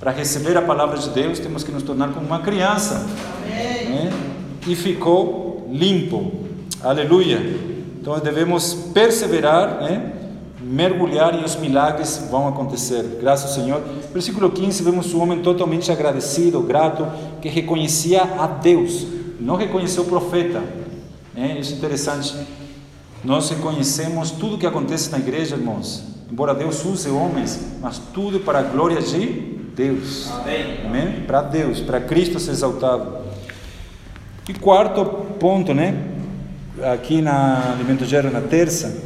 Para 0.00 0.12
receber 0.12 0.56
a 0.56 0.62
palavra 0.62 0.96
de 0.96 1.10
Deus, 1.10 1.38
temos 1.38 1.62
que 1.62 1.70
nos 1.70 1.82
tornar 1.82 2.08
como 2.14 2.26
uma 2.26 2.40
criança. 2.40 3.06
Né? 3.44 4.10
E 4.66 4.74
ficou 4.74 5.68
limpo. 5.70 6.32
Aleluia. 6.82 7.38
Então 8.00 8.18
devemos 8.18 8.72
perseverar, 8.94 9.82
né? 9.82 10.12
mergulhar 10.58 11.38
e 11.38 11.44
os 11.44 11.54
milagres 11.56 12.28
vão 12.30 12.48
acontecer. 12.48 13.18
Graças 13.20 13.50
ao 13.50 13.62
Senhor. 13.62 13.82
Versículo 14.10 14.50
15, 14.50 14.82
vemos 14.82 15.12
um 15.12 15.20
homem 15.20 15.42
totalmente 15.42 15.92
agradecido, 15.92 16.62
grato, 16.62 17.06
que 17.42 17.50
reconhecia 17.50 18.22
a 18.22 18.46
Deus, 18.46 19.06
não 19.38 19.56
reconheceu 19.56 20.04
o 20.04 20.06
profeta. 20.06 20.62
Né? 21.34 21.58
Isso 21.60 21.74
é 21.74 21.76
interessante. 21.76 22.34
Nós 23.22 23.50
reconhecemos 23.50 24.30
tudo 24.30 24.56
que 24.56 24.66
acontece 24.66 25.10
na 25.10 25.18
igreja, 25.18 25.56
irmãos. 25.56 26.04
Embora 26.32 26.54
Deus 26.54 26.86
use 26.86 27.10
homens, 27.10 27.60
mas 27.82 28.00
tudo 28.14 28.40
para 28.40 28.60
a 28.60 28.62
glória 28.62 29.02
de 29.02 29.59
Deus. 29.80 30.30
Amém. 30.30 30.76
Amém? 30.84 31.20
Para 31.26 31.40
Deus, 31.40 31.80
para 31.80 31.98
Cristo 32.02 32.38
ser 32.38 32.50
exaltado. 32.50 33.16
E 34.46 34.52
quarto 34.52 35.06
ponto, 35.38 35.72
né? 35.72 35.94
Aqui 36.92 37.22
na 37.22 37.72
Alimento 37.72 38.04
Gero, 38.04 38.30
na 38.30 38.42
terça, 38.42 39.02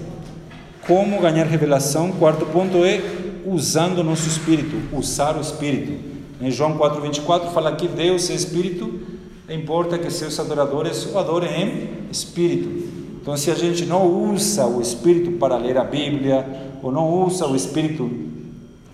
como 0.84 1.20
ganhar 1.20 1.46
revelação. 1.46 2.10
Quarto 2.10 2.44
ponto 2.46 2.78
é 2.78 3.00
usando 3.46 3.98
o 3.98 4.02
nosso 4.02 4.26
espírito, 4.26 4.76
usar 4.92 5.36
o 5.36 5.40
espírito. 5.40 5.92
Em 6.40 6.50
João 6.50 6.76
4:24 6.76 7.52
fala 7.52 7.76
que 7.76 7.86
Deus 7.86 8.28
é 8.28 8.34
espírito, 8.34 9.00
importa 9.48 9.96
que 9.96 10.10
seus 10.10 10.40
adoradores 10.40 11.06
o 11.06 11.16
adorem 11.16 11.52
em 11.62 12.10
espírito. 12.10 12.88
Então, 13.22 13.36
se 13.36 13.48
a 13.48 13.54
gente 13.54 13.86
não 13.86 14.04
usa 14.08 14.66
o 14.66 14.82
espírito 14.82 15.38
para 15.38 15.56
ler 15.56 15.78
a 15.78 15.84
Bíblia, 15.84 16.44
ou 16.82 16.90
não 16.90 17.24
usa 17.24 17.46
o 17.46 17.54
espírito 17.54 18.33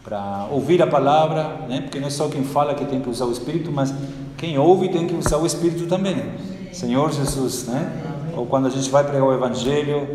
para 0.03 0.46
ouvir 0.51 0.82
a 0.82 0.86
palavra, 0.86 1.66
né? 1.68 1.80
porque 1.82 2.01
não 2.01 2.09
é 2.09 2.11
só 2.11 2.28
quem 2.28 2.42
fala 2.42 2.74
que 2.74 2.84
tem 2.84 3.01
que 3.01 3.09
usar 3.09 3.26
o 3.26 3.32
espírito, 3.32 3.70
mas 3.70 3.92
quem 4.36 4.59
ouve 4.59 4.88
tem 4.88 5.07
que 5.07 5.14
usar 5.14 5.36
o 5.36 5.46
espírito 5.46 5.86
também. 5.86 6.16
Senhor 6.72 7.12
Jesus, 7.12 7.66
né? 7.66 8.32
Ou 8.36 8.46
quando 8.46 8.66
a 8.66 8.70
gente 8.70 8.88
vai 8.90 9.05
pregar 9.05 9.24
o 9.24 9.34
Evangelho, 9.34 10.09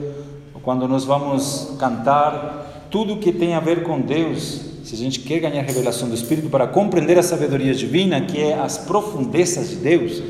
ou 0.54 0.62
quando 0.62 0.88
nós 0.88 1.04
vamos 1.04 1.76
cantar, 1.78 2.88
tudo 2.90 3.18
que 3.18 3.32
tem 3.32 3.54
a 3.54 3.60
ver 3.60 3.84
com 3.84 4.00
Deus, 4.00 4.62
se 4.84 4.96
a 4.96 4.98
gente 4.98 5.20
quer 5.20 5.40
ganhar 5.40 5.62
revelação 5.62 6.08
do 6.08 6.16
Espírito 6.16 6.50
para 6.50 6.66
compreender 6.66 7.20
a 7.20 7.24
sabedoria 7.24 7.74
divina, 7.74 8.22
que 8.22 8.42
é 8.42 8.58
as 8.58 8.78
profundezas 8.78 9.70
de 9.70 9.76
Deus, 9.76 10.24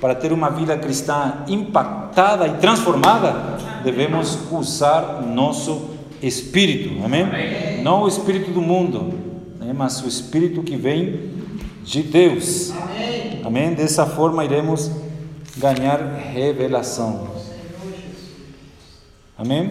para 0.00 0.14
ter 0.14 0.32
uma 0.32 0.50
vida 0.50 0.76
cristã 0.76 1.44
impactada 1.48 2.46
e 2.46 2.54
transformada, 2.54 3.58
devemos 3.82 4.38
usar 4.50 5.22
nosso 5.22 5.90
espírito, 6.22 7.04
amém? 7.04 7.22
amém. 7.22 7.67
Não 7.82 8.02
o 8.02 8.08
espírito 8.08 8.50
do 8.50 8.60
mundo, 8.60 9.14
né? 9.58 9.72
mas 9.74 10.02
o 10.02 10.08
espírito 10.08 10.62
que 10.62 10.76
vem 10.76 11.30
de 11.84 12.02
Deus, 12.02 12.70
amém. 12.70 13.42
amém? 13.44 13.74
Dessa 13.74 14.06
forma 14.06 14.44
iremos 14.44 14.90
ganhar 15.56 15.98
revelação, 16.14 17.28
amém? 19.36 19.70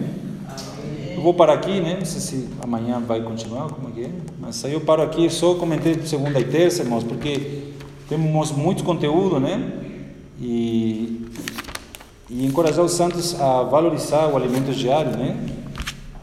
Eu 1.14 1.22
vou 1.22 1.34
parar 1.34 1.54
aqui, 1.54 1.80
né? 1.80 1.96
Não 1.98 2.06
sei 2.06 2.20
se 2.20 2.48
amanhã 2.62 3.00
vai 3.00 3.20
continuar, 3.20 3.68
como 3.68 3.88
é 3.88 3.92
que 3.92 4.04
é? 4.04 4.10
Mas 4.38 4.64
aí 4.64 4.72
eu 4.72 4.80
paro 4.80 5.02
aqui, 5.02 5.28
só 5.28 5.54
comentei 5.56 6.00
segunda 6.06 6.38
e 6.38 6.44
terça, 6.44 6.82
irmãos, 6.82 7.02
porque 7.02 7.72
temos 8.08 8.52
muito 8.52 8.84
conteúdo, 8.84 9.40
né? 9.40 9.72
E, 10.40 11.26
e 12.30 12.46
encorajar 12.46 12.84
os 12.84 12.92
santos 12.92 13.38
a 13.40 13.64
valorizar 13.64 14.28
o 14.28 14.36
alimento 14.36 14.72
diário, 14.72 15.10
né? 15.16 15.36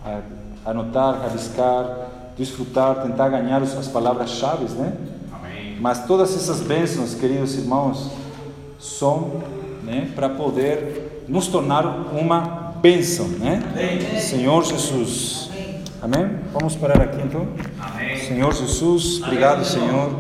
A 0.06 0.22
anotar, 0.66 1.22
rabiscar, 1.22 1.86
desfrutar, 2.38 3.04
tentar 3.04 3.30
ganhar 3.30 3.62
as 3.62 3.88
palavras-chave, 3.88 4.66
né? 4.74 4.94
Amém. 5.34 5.78
Mas 5.80 6.06
todas 6.06 6.36
essas 6.36 6.62
bênçãos, 6.62 7.14
queridos 7.14 7.58
irmãos, 7.58 8.12
são 8.80 9.44
né, 9.84 10.10
para 10.16 10.30
poder 10.30 11.26
nos 11.28 11.48
tornar 11.48 11.86
uma 11.86 12.74
bênção, 12.82 13.28
né? 13.28 13.64
Amém. 13.72 14.20
Senhor 14.20 14.64
Jesus. 14.64 15.50
Amém? 16.02 16.38
Vamos 16.54 16.76
parar 16.76 17.02
aqui 17.02 17.22
então. 17.22 17.48
Amém. 17.80 18.18
Senhor 18.18 18.54
Jesus, 18.54 19.22
obrigado, 19.24 19.56
Amém. 19.56 19.66
Senhor. 19.66 20.20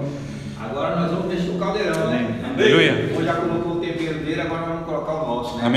Agora 0.59 0.95
nós 0.99 1.11
vamos 1.11 1.27
deixar 1.27 1.51
o 1.51 1.59
caldeirão, 1.59 2.09
né? 2.09 2.53
Aleluia. 2.57 3.13
Ou 3.15 3.23
já 3.23 3.33
colocou 3.35 3.73
o 3.73 3.79
tempero 3.79 4.19
dele, 4.25 4.41
agora 4.41 4.65
vamos 4.65 4.85
colocar 4.85 5.13
o 5.13 5.27
nosso, 5.27 5.57
né? 5.57 5.65
Amém. 5.65 5.73